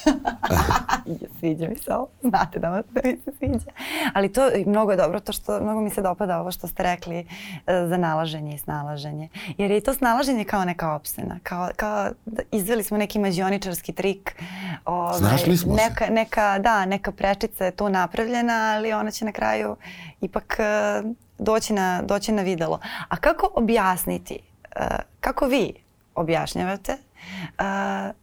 sviđa 1.41 1.69
mi 1.69 1.77
se 1.77 1.95
ovo, 1.95 2.09
znate 2.23 2.59
da, 2.59 2.83
da 2.91 3.01
mi 3.05 3.17
se 3.25 3.33
sviđa. 3.39 3.71
Ali 4.15 4.33
to 4.33 4.51
mnogo 4.67 4.91
je 4.91 4.97
dobro, 4.97 5.21
to 5.21 5.33
što 5.33 5.61
mnogo 5.61 5.81
mi 5.81 5.91
se 5.91 6.03
dopada 6.03 6.41
ovo 6.41 6.51
što 6.51 6.67
ste 6.67 6.83
rekli 6.83 7.21
uh, 7.21 7.65
za 7.89 7.97
nalaženje 7.97 8.55
i 8.55 8.59
snalaženje. 8.59 9.29
Jer 9.59 9.71
je 9.71 9.81
to 9.81 9.95
snalaženje 9.95 10.45
kao 10.45 10.65
neka 10.65 10.95
opsena, 10.95 11.39
kao, 11.43 11.69
kao 11.77 12.09
da 12.25 12.43
izveli 12.53 12.83
smo 12.83 12.97
neki 12.99 13.19
mađioničarski 13.19 13.93
trik. 13.93 14.43
Ovaj, 14.85 15.19
Snašli 15.19 15.57
smo 15.57 15.75
neka, 15.75 16.07
se. 16.07 16.13
Neka, 16.13 16.59
da, 16.59 16.87
neka 16.87 17.13
prečica 17.13 17.65
je 17.65 17.71
tu 17.71 17.89
napravljena, 17.89 18.75
ali 18.77 18.93
ona 18.93 19.11
će 19.11 19.25
na 19.25 19.33
kraju 19.33 19.77
ipak 20.21 20.59
uh, 20.59 21.11
doći 21.39 21.73
na, 21.73 22.03
doći 22.03 22.33
na 22.33 22.43
videlo. 22.43 22.81
A 23.09 23.17
kako 23.17 23.51
objasniti, 23.55 24.39
uh, 24.81 24.87
kako 25.21 25.47
vi 25.47 25.73
objašnjavate 26.15 26.97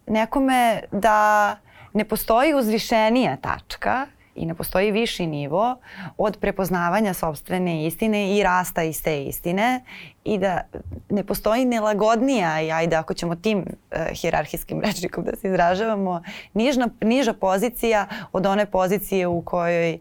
nekome 0.07 0.81
da 0.91 1.57
ne 1.93 2.05
postoji 2.05 2.53
uzvišenija 2.53 3.37
tačka 3.37 4.05
i 4.35 4.45
ne 4.45 4.53
postoji 4.53 4.91
viši 4.91 5.27
nivo 5.27 5.77
od 6.17 6.37
prepoznavanja 6.37 7.13
sobstvene 7.13 7.85
istine 7.85 8.37
i 8.37 8.43
rasta 8.43 8.83
iz 8.83 9.03
te 9.03 9.23
istine 9.23 9.83
i 10.23 10.37
da 10.37 10.61
ne 11.09 11.23
postoji 11.23 11.65
nelagodnija 11.65 12.61
i 12.61 12.71
ajde 12.71 12.95
ako 12.95 13.13
ćemo 13.13 13.35
tim 13.35 13.59
uh, 13.59 13.97
hirarhijskim 14.21 14.81
rečnikom 14.85 15.23
da 15.23 15.35
se 15.35 15.47
izražavamo 15.47 16.21
nižna, 16.53 16.89
niža 17.01 17.33
pozicija 17.33 18.07
od 18.31 18.45
one 18.45 18.65
pozicije 18.65 19.27
u 19.27 19.41
kojoj 19.41 19.99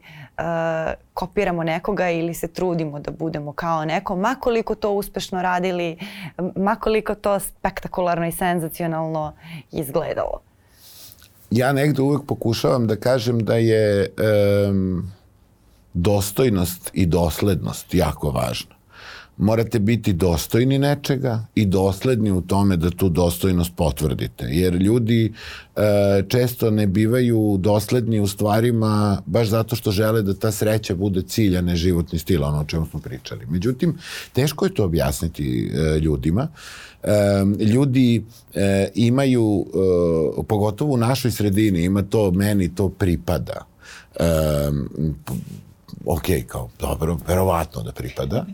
kopiramo 1.13 1.63
nekoga 1.63 2.09
ili 2.09 2.33
se 2.33 2.47
trudimo 2.47 2.99
da 2.99 3.11
budemo 3.11 3.53
kao 3.53 3.85
neko, 3.85 4.15
makoliko 4.15 4.75
to 4.75 4.91
uspešno 4.91 5.41
radili, 5.41 5.97
makoliko 6.55 7.15
to 7.15 7.39
spektakularno 7.39 8.27
i 8.27 8.31
senzacionalno 8.31 9.33
izgledalo 9.71 10.41
ja 11.51 11.73
negde 11.73 12.01
uvek 12.01 12.21
pokušavam 12.27 12.87
da 12.87 12.95
kažem 12.95 13.39
da 13.39 13.55
je 13.55 14.09
um, 14.69 15.11
dostojnost 15.93 16.89
i 16.93 17.05
doslednost 17.05 17.93
jako 17.93 18.29
važna. 18.29 18.74
Morate 19.37 19.79
biti 19.79 20.13
dostojni 20.13 20.79
nečega 20.79 21.45
i 21.55 21.65
dosledni 21.65 22.31
u 22.31 22.41
tome 22.41 22.77
da 22.77 22.89
tu 22.89 23.09
dostojnost 23.09 23.71
potvrdite. 23.75 24.45
Jer 24.49 24.73
ljudi 24.73 25.33
e, 25.75 26.23
često 26.27 26.71
ne 26.71 26.87
bivaju 26.87 27.57
dosledni 27.59 28.19
u 28.19 28.27
stvarima 28.27 29.21
baš 29.25 29.47
zato 29.47 29.75
što 29.75 29.91
žele 29.91 30.21
da 30.21 30.33
ta 30.33 30.51
sreća 30.51 30.95
bude 30.95 31.21
cilj, 31.21 31.57
a 31.57 31.61
ne 31.61 31.75
životni 31.75 32.19
stil, 32.19 32.43
ono 32.43 32.61
o 32.61 32.65
čemu 32.65 32.85
smo 32.85 32.99
pričali. 32.99 33.45
Međutim, 33.45 33.97
teško 34.33 34.65
je 34.65 34.73
to 34.73 34.83
objasniti 34.83 35.71
e, 35.73 35.99
ljudima 35.99 36.47
ljudi 37.59 38.25
e, 38.53 38.89
imaju, 38.95 39.65
e, 40.39 40.43
pogotovo 40.47 40.93
u 40.93 40.97
našoj 40.97 41.31
sredini, 41.31 41.83
ima 41.83 42.01
to, 42.01 42.31
meni 42.31 42.75
to 42.75 42.89
pripada. 42.89 43.65
Ok, 46.05 46.25
kao, 46.47 46.69
dobro, 46.79 47.17
verovatno 47.27 47.83
da 47.83 47.91
pripada. 47.91 48.45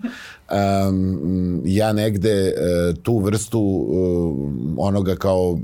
Um, 0.90 1.62
ja 1.66 1.94
negde 1.94 2.54
uh, 2.54 2.98
tu 3.04 3.20
vrstu 3.20 3.60
uh, 3.60 4.36
onoga 4.78 5.16
kao 5.16 5.60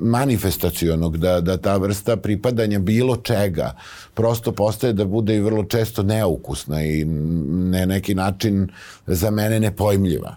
manifestacionog, 0.00 1.16
da, 1.16 1.40
da 1.40 1.56
ta 1.56 1.76
vrsta 1.76 2.16
pripadanja 2.16 2.78
bilo 2.78 3.16
čega 3.16 3.74
prosto 4.14 4.52
postaje 4.52 4.92
da 4.92 5.04
bude 5.04 5.36
i 5.36 5.40
vrlo 5.40 5.64
često 5.64 6.02
neukusna 6.02 6.82
i 6.84 7.04
ne 7.04 7.86
neki 7.86 8.14
način 8.14 8.68
za 9.06 9.30
mene 9.30 9.60
nepojmljiva. 9.60 10.36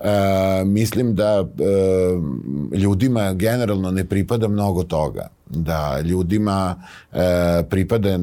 E, 0.00 0.64
mislim 0.64 1.14
da 1.14 1.44
e, 1.44 2.76
ljudima 2.76 3.32
generalno 3.34 3.90
ne 3.90 4.04
pripada 4.04 4.48
mnogo 4.48 4.82
toga 4.82 5.28
da 5.50 6.00
ljudima 6.00 6.74
e, 7.12 7.62
pripada 7.70 8.08
e, 8.08 8.18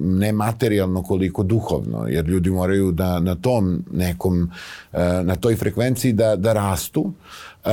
ne 0.00 0.32
materijalno 0.32 1.02
koliko 1.02 1.42
duhovno, 1.42 2.06
jer 2.08 2.26
ljudi 2.26 2.50
moraju 2.50 2.92
da 2.92 3.20
na 3.20 3.34
tom 3.34 3.84
nekom, 3.92 4.50
e, 4.92 5.22
na 5.22 5.36
toj 5.36 5.56
frekvenciji 5.56 6.12
da, 6.12 6.36
da 6.36 6.52
rastu. 6.52 7.12
E, 7.64 7.70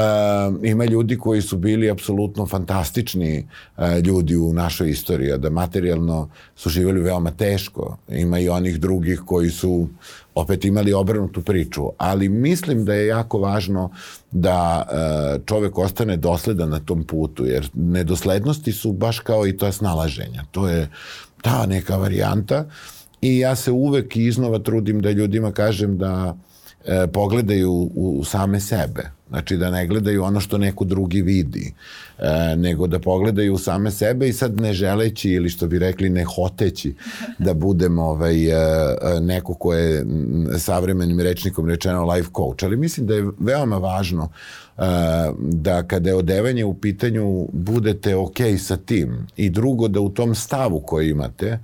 ima 0.70 0.86
ljudi 0.86 1.18
koji 1.18 1.42
su 1.42 1.58
bili 1.58 1.90
apsolutno 1.90 2.46
fantastični 2.46 3.48
e, 3.78 4.02
ljudi 4.02 4.36
u 4.36 4.54
našoj 4.54 4.90
istoriji, 4.90 5.38
da 5.38 5.50
materijalno 5.50 6.30
su 6.56 6.70
živjeli 6.70 7.02
veoma 7.02 7.32
teško. 7.32 7.98
Ima 8.08 8.40
i 8.40 8.50
onih 8.50 8.80
drugih 8.80 9.22
koji 9.26 9.50
su 9.50 9.88
opet 10.36 10.66
imali 10.66 10.94
obrnutu 10.94 11.42
priču, 11.42 11.90
ali 11.98 12.30
mislim 12.30 12.86
da 12.86 12.94
je 12.94 13.08
jako 13.08 13.40
važno 13.40 13.92
da 14.32 14.88
e, 14.92 15.40
čovek 15.46 15.78
ostane 15.78 16.18
dosledan 16.18 16.70
na 16.70 16.80
tom 16.80 17.04
putu, 17.04 17.46
jer 17.46 17.70
nedoslednosti 17.74 18.72
su 18.72 18.94
baš 18.94 19.20
kao 19.20 19.48
i 19.48 19.58
to 19.58 19.72
snalaženja. 19.72 20.44
To 20.52 20.68
je 20.68 20.90
ta 21.42 21.66
neka 21.66 21.98
varijanta 21.98 22.66
i 23.22 23.40
ja 23.40 23.56
se 23.56 23.72
uvek 23.72 24.16
iznova 24.16 24.60
trudim 24.60 25.02
da 25.02 25.12
ljudima 25.12 25.52
kažem 25.52 25.98
da 25.98 26.38
e, 26.86 27.08
pogledaju 27.08 27.72
u, 27.72 28.18
u 28.20 28.24
same 28.24 28.60
sebe. 28.60 29.12
Znači 29.32 29.58
da 29.58 29.72
ne 29.72 29.88
gledaju 29.88 30.24
ono 30.24 30.40
što 30.40 30.58
neko 30.58 30.86
drugi 30.86 31.22
vidi, 31.22 31.74
e, 32.20 32.56
nego 32.56 32.88
da 32.88 33.00
pogledaju 33.00 33.58
same 33.58 33.92
sebe 33.92 34.28
i 34.28 34.34
sad 34.34 34.60
ne 34.60 34.74
želeći 34.74 35.30
ili 35.30 35.50
što 35.50 35.68
bi 35.68 35.80
rekli 35.80 36.10
ne 36.10 36.24
hoteći 36.24 36.94
da 37.40 37.54
budem 37.54 38.00
ovaj, 38.00 38.46
e, 38.46 38.52
e, 38.52 39.20
neko 39.22 39.54
ko 39.54 39.74
je 39.74 40.06
savremenim 40.58 41.20
rečnikom 41.20 41.70
rečeno 41.70 42.14
life 42.14 42.30
coach. 42.36 42.64
Ali 42.64 42.78
mislim 42.78 43.08
da 43.08 43.14
je 43.16 43.30
veoma 43.40 43.78
važno 43.78 44.30
e, 44.78 44.82
da 45.40 45.84
kada 45.84 46.10
je 46.10 46.16
odevanje 46.16 46.66
u 46.66 46.74
pitanju 46.74 47.48
budete 47.54 48.16
ok 48.16 48.38
sa 48.60 48.78
tim 48.78 49.28
i 49.38 49.50
drugo 49.50 49.88
da 49.88 50.00
u 50.00 50.10
tom 50.10 50.36
stavu 50.36 50.80
koji 50.80 51.10
imate 51.10 51.60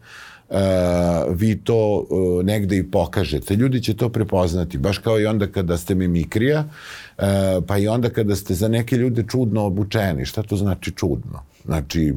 vi 1.30 1.58
to 1.64 2.06
uh, 2.10 2.46
negde 2.46 2.78
i 2.78 2.92
pokažete. 2.92 3.56
Ljudi 3.56 3.84
će 3.84 3.94
to 3.94 4.10
prepoznati, 4.10 4.78
baš 4.78 4.98
kao 4.98 5.20
i 5.20 5.26
onda 5.26 5.48
kada 5.48 5.78
ste 5.78 5.96
mimikrija, 5.96 6.66
uh, 7.18 7.24
pa 7.68 7.78
i 7.78 7.88
onda 7.88 8.10
kada 8.10 8.36
ste 8.36 8.54
za 8.54 8.68
neke 8.68 8.96
ljude 8.98 9.24
čudno 9.28 9.66
obučeni. 9.66 10.26
Šta 10.26 10.44
to 10.44 10.56
znači 10.56 10.92
čudno? 10.92 11.44
Znači, 11.66 12.14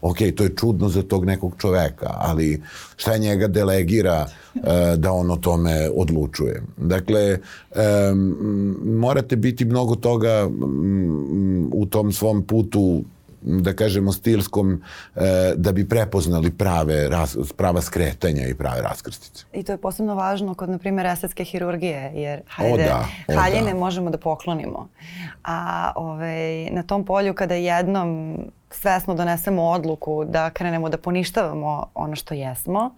ok, 0.00 0.16
to 0.36 0.44
je 0.44 0.56
čudno 0.56 0.88
za 0.88 1.02
tog 1.02 1.24
nekog 1.24 1.54
čoveka, 1.58 2.10
ali 2.10 2.62
šta 2.96 3.16
njega 3.16 3.48
delegira 3.48 4.26
da 4.96 5.12
on 5.12 5.30
o 5.30 5.36
tome 5.36 5.90
odlučuje. 5.96 6.62
Dakle, 6.76 7.38
morate 8.84 9.36
biti 9.36 9.64
mnogo 9.64 9.94
toga 9.94 10.48
u 11.72 11.86
tom 11.86 12.12
svom 12.12 12.42
putu 12.42 13.04
da 13.44 13.72
kažemo 13.72 14.12
stilskom 14.12 14.82
e, 15.16 15.52
da 15.56 15.72
bi 15.72 15.88
prepoznali 15.88 16.50
prave 16.50 17.08
prava 17.56 17.80
skretanja 17.80 18.46
i 18.46 18.54
prave 18.54 18.82
raskrstice. 18.82 19.44
I 19.52 19.62
to 19.62 19.72
je 19.72 19.78
posebno 19.78 20.14
važno 20.14 20.54
kod 20.54 20.68
na 20.68 20.78
primjer 20.78 21.06
estetske 21.06 21.44
hirurgije 21.44 22.12
jer 22.14 22.42
hajde, 22.48 22.72
o 22.72 22.76
da, 22.76 23.06
o 23.28 23.40
haljine 23.40 23.72
da. 23.72 23.78
možemo 23.78 24.10
da 24.10 24.18
poklonimo. 24.18 24.88
A 25.44 25.92
ovaj, 25.96 26.70
na 26.70 26.82
tom 26.82 27.04
polju 27.04 27.34
kada 27.34 27.54
jednom 27.54 28.38
svesno 28.70 29.14
donesemo 29.14 29.62
odluku 29.62 30.24
da 30.24 30.50
krenemo 30.50 30.88
da 30.88 30.98
poništavamo 30.98 31.86
ono 31.94 32.16
što 32.16 32.34
jesmo, 32.34 32.90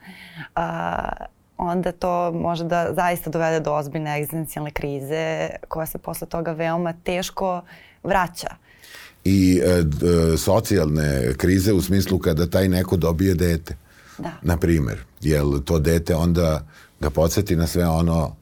a, 0.55 1.09
onda 1.59 1.93
to 1.93 2.33
može 2.33 2.65
da 2.65 2.95
zaista 2.95 3.31
dovede 3.31 3.61
do 3.61 3.75
ozbiljne 3.75 4.17
egzistencijalne 4.17 4.71
krize 4.71 5.51
koja 5.69 5.87
se 5.87 5.99
posle 5.99 6.27
toga 6.27 6.53
veoma 6.53 6.95
teško 7.05 7.63
vraća 8.03 8.65
i 9.27 9.61
e, 9.65 9.83
d, 9.83 10.37
socijalne 10.39 11.35
krize 11.37 11.73
u 11.73 11.83
smislu 11.83 12.19
kada 12.19 12.47
taj 12.47 12.69
neko 12.69 12.97
dobije 12.97 13.35
dete. 13.35 13.77
Da. 14.19 14.33
Na 14.43 14.57
primer, 14.57 14.99
jel 15.21 15.61
to 15.65 15.79
dete 15.79 16.15
onda 16.15 16.67
ga 17.01 17.11
podsjeti 17.11 17.57
na 17.57 17.67
sve 17.67 17.89
ono 17.89 18.37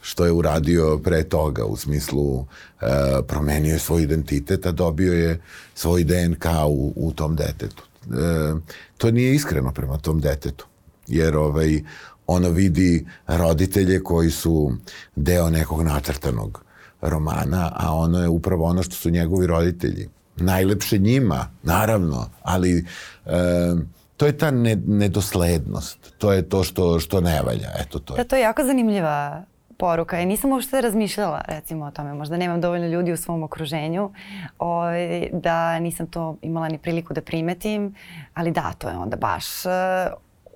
što 0.00 0.24
je 0.24 0.32
uradio 0.32 1.00
pre 1.04 1.22
toga 1.22 1.64
u 1.64 1.76
smislu 1.76 2.40
e, 2.40 2.86
promenio 3.28 3.72
je 3.72 3.78
svoj 3.78 4.02
identitet, 4.02 4.66
a 4.66 4.72
dobio 4.72 5.12
je 5.12 5.40
svoj 5.74 6.04
DNK 6.04 6.44
u, 6.68 6.92
u 6.96 7.12
tom 7.12 7.36
detetu. 7.36 7.82
E, 8.02 8.54
to 8.98 9.10
nije 9.10 9.34
iskreno 9.34 9.72
prema 9.72 9.98
tom 9.98 10.20
detetu, 10.20 10.66
jer 11.06 11.36
ovaj, 11.36 11.82
ono 12.26 12.48
vidi 12.50 13.06
roditelje 13.26 14.02
koji 14.02 14.30
su 14.30 14.72
deo 15.16 15.50
nekog 15.50 15.82
nacrtanog 15.82 16.64
romana, 17.00 17.72
a 17.76 17.94
ono 17.94 18.22
je 18.22 18.28
upravo 18.28 18.64
ono 18.64 18.82
što 18.82 18.94
su 18.94 19.10
njegovi 19.10 19.46
roditelji 19.46 20.08
najlepše 20.36 20.98
njima, 20.98 21.50
naravno, 21.62 22.30
ali 22.42 22.86
e, 23.26 23.74
to 24.16 24.26
je 24.26 24.38
ta 24.38 24.50
ne, 24.50 24.76
nedoslednost. 24.86 26.14
To 26.18 26.32
je 26.32 26.48
to 26.48 26.64
što, 26.64 27.00
što 27.00 27.20
ne 27.20 27.42
valja. 27.42 27.70
Eto, 27.78 27.98
to 27.98 28.14
je. 28.14 28.16
Da, 28.16 28.24
to 28.24 28.36
je 28.36 28.42
jako 28.42 28.64
zanimljiva 28.64 29.44
poruka 29.78 30.20
i 30.20 30.26
nisam 30.26 30.52
uopšte 30.52 30.80
razmišljala 30.80 31.40
recimo 31.48 31.84
o 31.84 31.90
tome. 31.90 32.14
Možda 32.14 32.36
nemam 32.36 32.60
dovoljno 32.60 32.86
ljudi 32.86 33.12
u 33.12 33.16
svom 33.16 33.42
okruženju 33.42 34.04
o, 34.04 34.10
ovaj, 34.58 35.28
da 35.32 35.78
nisam 35.78 36.06
to 36.06 36.36
imala 36.42 36.68
ni 36.68 36.78
priliku 36.78 37.14
da 37.14 37.22
primetim, 37.22 37.94
ali 38.34 38.50
da, 38.50 38.72
to 38.78 38.88
je 38.88 38.96
onda 38.96 39.16
baš 39.16 39.44
uh, 39.64 39.72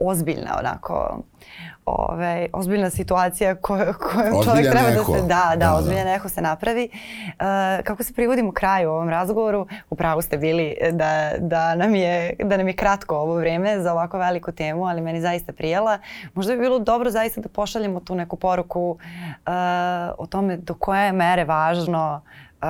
ozbiljna 0.00 0.56
onako 0.58 1.22
ovaj, 1.88 2.48
ozbiljna 2.52 2.90
situacija 2.90 3.54
koju 3.54 3.94
koju 4.12 4.44
čovjek 4.44 4.70
treba 4.70 4.88
neho. 4.88 5.12
da 5.12 5.18
se 5.18 5.26
da, 5.26 5.50
da, 5.50 5.56
da 5.56 5.74
ozbiljan 5.74 6.04
da. 6.04 6.12
neho 6.12 6.28
se 6.28 6.40
napravi. 6.40 6.88
Uh, 6.92 7.34
kako 7.84 8.02
se 8.02 8.12
privodimo 8.12 8.52
kraju 8.52 8.90
ovom 8.90 9.08
razgovoru, 9.08 9.66
upravo 9.90 10.22
ste 10.22 10.38
bili 10.38 10.76
da, 10.92 11.32
da, 11.38 11.74
nam 11.74 11.94
je, 11.94 12.34
da 12.44 12.56
nam 12.56 12.68
je 12.68 12.76
kratko 12.76 13.16
ovo 13.16 13.34
vreme 13.34 13.80
za 13.80 13.92
ovako 13.92 14.18
veliku 14.18 14.52
temu, 14.52 14.86
ali 14.86 15.00
meni 15.00 15.20
zaista 15.20 15.52
prijela. 15.52 15.98
Možda 16.34 16.52
bi 16.54 16.60
bilo 16.60 16.78
dobro 16.78 17.10
zaista 17.10 17.40
da 17.40 17.48
pošaljemo 17.48 18.00
tu 18.00 18.14
neku 18.14 18.36
poruku 18.36 18.90
uh, 18.90 19.52
o 20.18 20.26
tome 20.26 20.56
do 20.56 20.74
koje 20.74 21.06
je 21.06 21.12
mere 21.12 21.44
važno 21.44 22.20
Uh, 22.62 22.64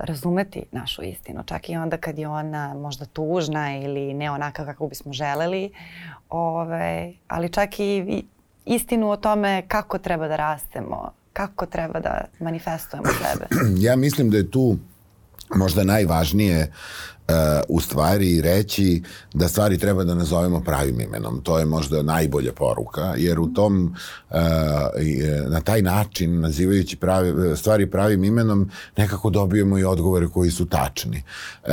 razumeti 0.00 0.64
našu 0.72 1.02
istinu, 1.02 1.42
čak 1.46 1.68
i 1.68 1.76
onda 1.76 1.96
kad 1.96 2.18
je 2.18 2.28
ona 2.28 2.74
možda 2.74 3.04
tužna 3.04 3.76
ili 3.76 4.14
ne 4.14 4.30
onaka 4.30 4.64
kako 4.64 4.88
bismo 4.88 5.12
želeli, 5.12 5.70
ove, 6.30 7.12
ali 7.28 7.52
čak 7.52 7.80
i 7.80 8.24
istinu 8.64 9.10
o 9.10 9.16
tome 9.16 9.62
kako 9.68 9.98
treba 9.98 10.28
da 10.28 10.36
rastemo, 10.36 11.12
kako 11.32 11.66
treba 11.66 12.00
da 12.00 12.24
manifestujemo 12.40 13.08
sebe. 13.08 13.46
Ja 13.86 13.96
mislim 13.96 14.30
da 14.30 14.36
je 14.36 14.50
tu 14.50 14.76
možda 15.54 15.84
najvažnije 15.84 16.72
uh, 17.28 17.34
u 17.68 17.80
stvari 17.80 18.40
reći 18.40 19.02
da 19.34 19.48
stvari 19.48 19.78
treba 19.78 20.04
da 20.04 20.14
nazovemo 20.14 20.60
pravim 20.60 21.00
imenom. 21.00 21.40
To 21.42 21.58
je 21.58 21.64
možda 21.64 22.02
najbolja 22.02 22.52
poruka, 22.52 23.14
jer 23.16 23.40
u 23.40 23.46
tom, 23.46 23.96
uh, 24.30 24.36
na 25.48 25.60
taj 25.60 25.82
način, 25.82 26.40
nazivajući 26.40 26.96
pravi, 26.96 27.56
stvari 27.56 27.90
pravim 27.90 28.24
imenom, 28.24 28.70
nekako 28.96 29.30
dobijemo 29.30 29.78
i 29.78 29.84
odgovore 29.84 30.28
koji 30.28 30.50
su 30.50 30.66
tačni. 30.66 31.22
Uh, 31.62 31.70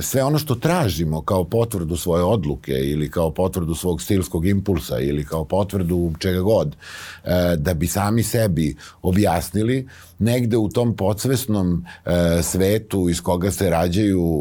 sve 0.00 0.24
ono 0.24 0.38
što 0.38 0.54
tražimo 0.54 1.22
kao 1.22 1.44
potvrdu 1.44 1.96
svoje 1.96 2.24
odluke 2.24 2.72
ili 2.72 3.10
kao 3.10 3.30
potvrdu 3.30 3.74
svog 3.74 4.02
stilskog 4.02 4.46
impulsa 4.46 4.98
ili 4.98 5.24
kao 5.24 5.44
potvrdu 5.44 6.12
čega 6.18 6.40
god, 6.40 6.68
uh, 6.68 7.30
da 7.56 7.74
bi 7.74 7.86
sami 7.86 8.22
sebi 8.22 8.76
objasnili, 9.02 9.88
negde 10.20 10.56
u 10.56 10.68
tom 10.68 10.96
podsvesnom 10.96 11.72
uh, 12.06 12.12
svetu 12.42 13.08
iz 13.08 13.20
koga 13.20 13.50
se 13.50 13.70
rađaju 13.70 14.40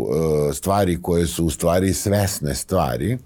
E, 0.50 0.54
stvari 0.54 1.02
koje 1.02 1.28
su 1.28 1.46
u 1.46 1.50
stvari 1.50 1.94
svesne 1.94 2.56
stvari, 2.56 3.18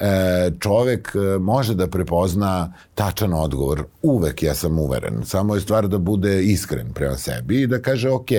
e, 0.00 0.50
čovek 0.60 1.12
e, 1.14 1.38
može 1.38 1.74
da 1.74 1.86
prepozna 1.86 2.72
tačan 2.94 3.34
odgovor. 3.34 3.84
Uvek 4.02 4.42
ja 4.42 4.54
sam 4.54 4.78
uveren. 4.78 5.24
Samo 5.24 5.54
je 5.54 5.60
stvar 5.60 5.88
da 5.88 5.98
bude 5.98 6.42
iskren 6.44 6.92
prema 6.92 7.16
sebi 7.16 7.62
i 7.62 7.66
da 7.66 7.82
kaže 7.82 8.10
ok, 8.10 8.30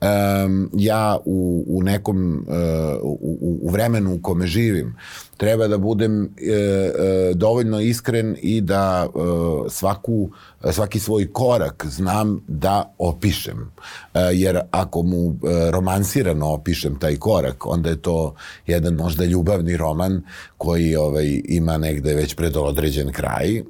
um, 0.00 0.70
ja 0.72 1.18
u, 1.24 1.64
u 1.68 1.82
nekom 1.82 2.46
uh, 2.48 2.54
u, 3.02 3.58
u 3.62 3.70
vremenu 3.70 4.14
u 4.14 4.22
kome 4.22 4.46
živim 4.46 4.96
treba 5.38 5.68
da 5.68 5.78
budem 5.78 6.22
uh, 6.22 6.28
uh, 6.28 7.36
dovoljno 7.36 7.80
iskren 7.80 8.36
i 8.42 8.60
da 8.60 9.08
uh, 9.14 9.22
svaku 9.70 10.30
svaki 10.72 10.98
svoj 10.98 11.32
korak 11.32 11.86
znam 11.88 12.44
da 12.48 12.94
opišem. 12.98 13.58
Uh, 13.58 14.20
jer 14.32 14.60
ako 14.70 15.02
mu 15.02 15.26
uh, 15.26 15.36
romansirano 15.70 16.46
opišem 16.46 16.98
taj 16.98 17.16
korak, 17.16 17.66
onda 17.66 17.90
je 17.90 18.02
to 18.02 18.34
jedan 18.66 18.94
možda 18.94 19.24
ljubavni 19.24 19.76
roman 19.76 20.22
koji 20.56 20.96
ovaj, 20.96 21.42
ima 21.44 21.78
negde 21.78 22.14
već 22.14 22.34
predodređen 22.34 23.12
kraj, 23.12 23.60
uh, 23.60 23.66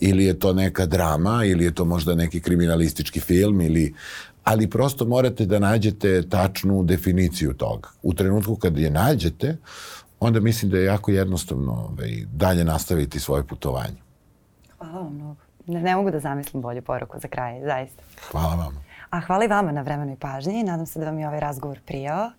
ili 0.00 0.24
je 0.24 0.38
to 0.38 0.52
neka 0.52 0.86
drama, 0.86 1.44
ili 1.44 1.64
je 1.64 1.74
to 1.74 1.84
možda 1.84 2.14
neki 2.14 2.40
kriminalistički 2.40 3.20
film, 3.20 3.60
ili 3.60 3.94
ali 4.48 4.70
prosto 4.70 5.04
morate 5.04 5.46
da 5.46 5.58
nađete 5.58 6.28
tačnu 6.28 6.82
definiciju 6.82 7.54
toga. 7.54 7.88
U 8.02 8.14
trenutku 8.14 8.56
kad 8.56 8.78
je 8.78 8.90
nađete, 8.90 9.56
onda 10.20 10.40
mislim 10.40 10.70
da 10.70 10.78
je 10.78 10.84
jako 10.84 11.10
jednostavno 11.10 11.72
ovaj, 11.72 12.10
dalje 12.32 12.64
nastaviti 12.64 13.20
svoje 13.20 13.44
putovanje. 13.44 13.96
Hvala 14.78 15.00
vam 15.00 15.14
mnogo. 15.14 15.40
Ne, 15.66 15.82
ne 15.82 15.96
mogu 15.96 16.10
da 16.10 16.20
zamislim 16.20 16.62
bolju 16.62 16.82
poruku 16.82 17.18
za 17.20 17.28
kraj, 17.28 17.60
zaista. 17.64 18.02
Hvala 18.30 18.54
vam. 18.54 18.84
A 19.10 19.20
hvala 19.20 19.44
i 19.44 19.48
vama 19.48 19.72
na 19.72 19.82
vremenoj 19.82 20.16
pažnji. 20.16 20.62
Nadam 20.62 20.86
se 20.86 20.98
da 20.98 21.06
vam 21.06 21.18
je 21.18 21.28
ovaj 21.28 21.40
razgovor 21.40 21.80
prijao. 21.86 22.30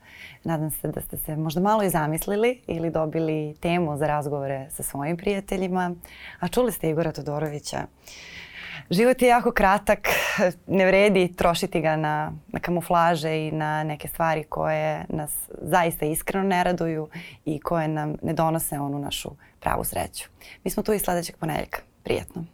Nadam 0.43 0.71
se 0.71 0.87
da 0.87 1.01
ste 1.01 1.17
se 1.17 1.35
možda 1.35 1.61
malo 1.61 1.83
i 1.83 1.89
zamislili 1.89 2.61
ili 2.67 2.89
dobili 2.89 3.55
temu 3.59 3.97
za 3.97 4.07
razgovore 4.07 4.67
sa 4.69 4.83
svojim 4.83 5.17
prijateljima. 5.17 5.95
A 6.39 6.47
čuli 6.47 6.71
ste 6.71 6.89
Igora 6.89 7.11
Todorovića. 7.11 7.77
Život 8.89 9.21
je 9.21 9.27
jako 9.27 9.51
kratak, 9.51 9.99
ne 10.67 10.85
vredi 10.85 11.33
trošiti 11.35 11.81
ga 11.81 11.95
na, 11.95 12.31
na 12.47 12.59
kamuflaže 12.59 13.47
i 13.47 13.51
na 13.51 13.83
neke 13.83 14.07
stvari 14.07 14.43
koje 14.43 15.05
nas 15.09 15.31
zaista 15.61 16.05
iskreno 16.05 16.47
ne 16.47 16.63
raduju 16.63 17.07
i 17.45 17.59
koje 17.59 17.87
nam 17.87 18.15
ne 18.21 18.33
donose 18.33 18.79
onu 18.79 18.99
našu 18.99 19.29
pravu 19.59 19.83
sreću. 19.83 20.29
Mi 20.63 20.71
smo 20.71 20.83
tu 20.83 20.93
i 20.93 20.99
sledećeg 20.99 21.35
ponedeljka. 21.35 21.79
Prijetno. 22.03 22.45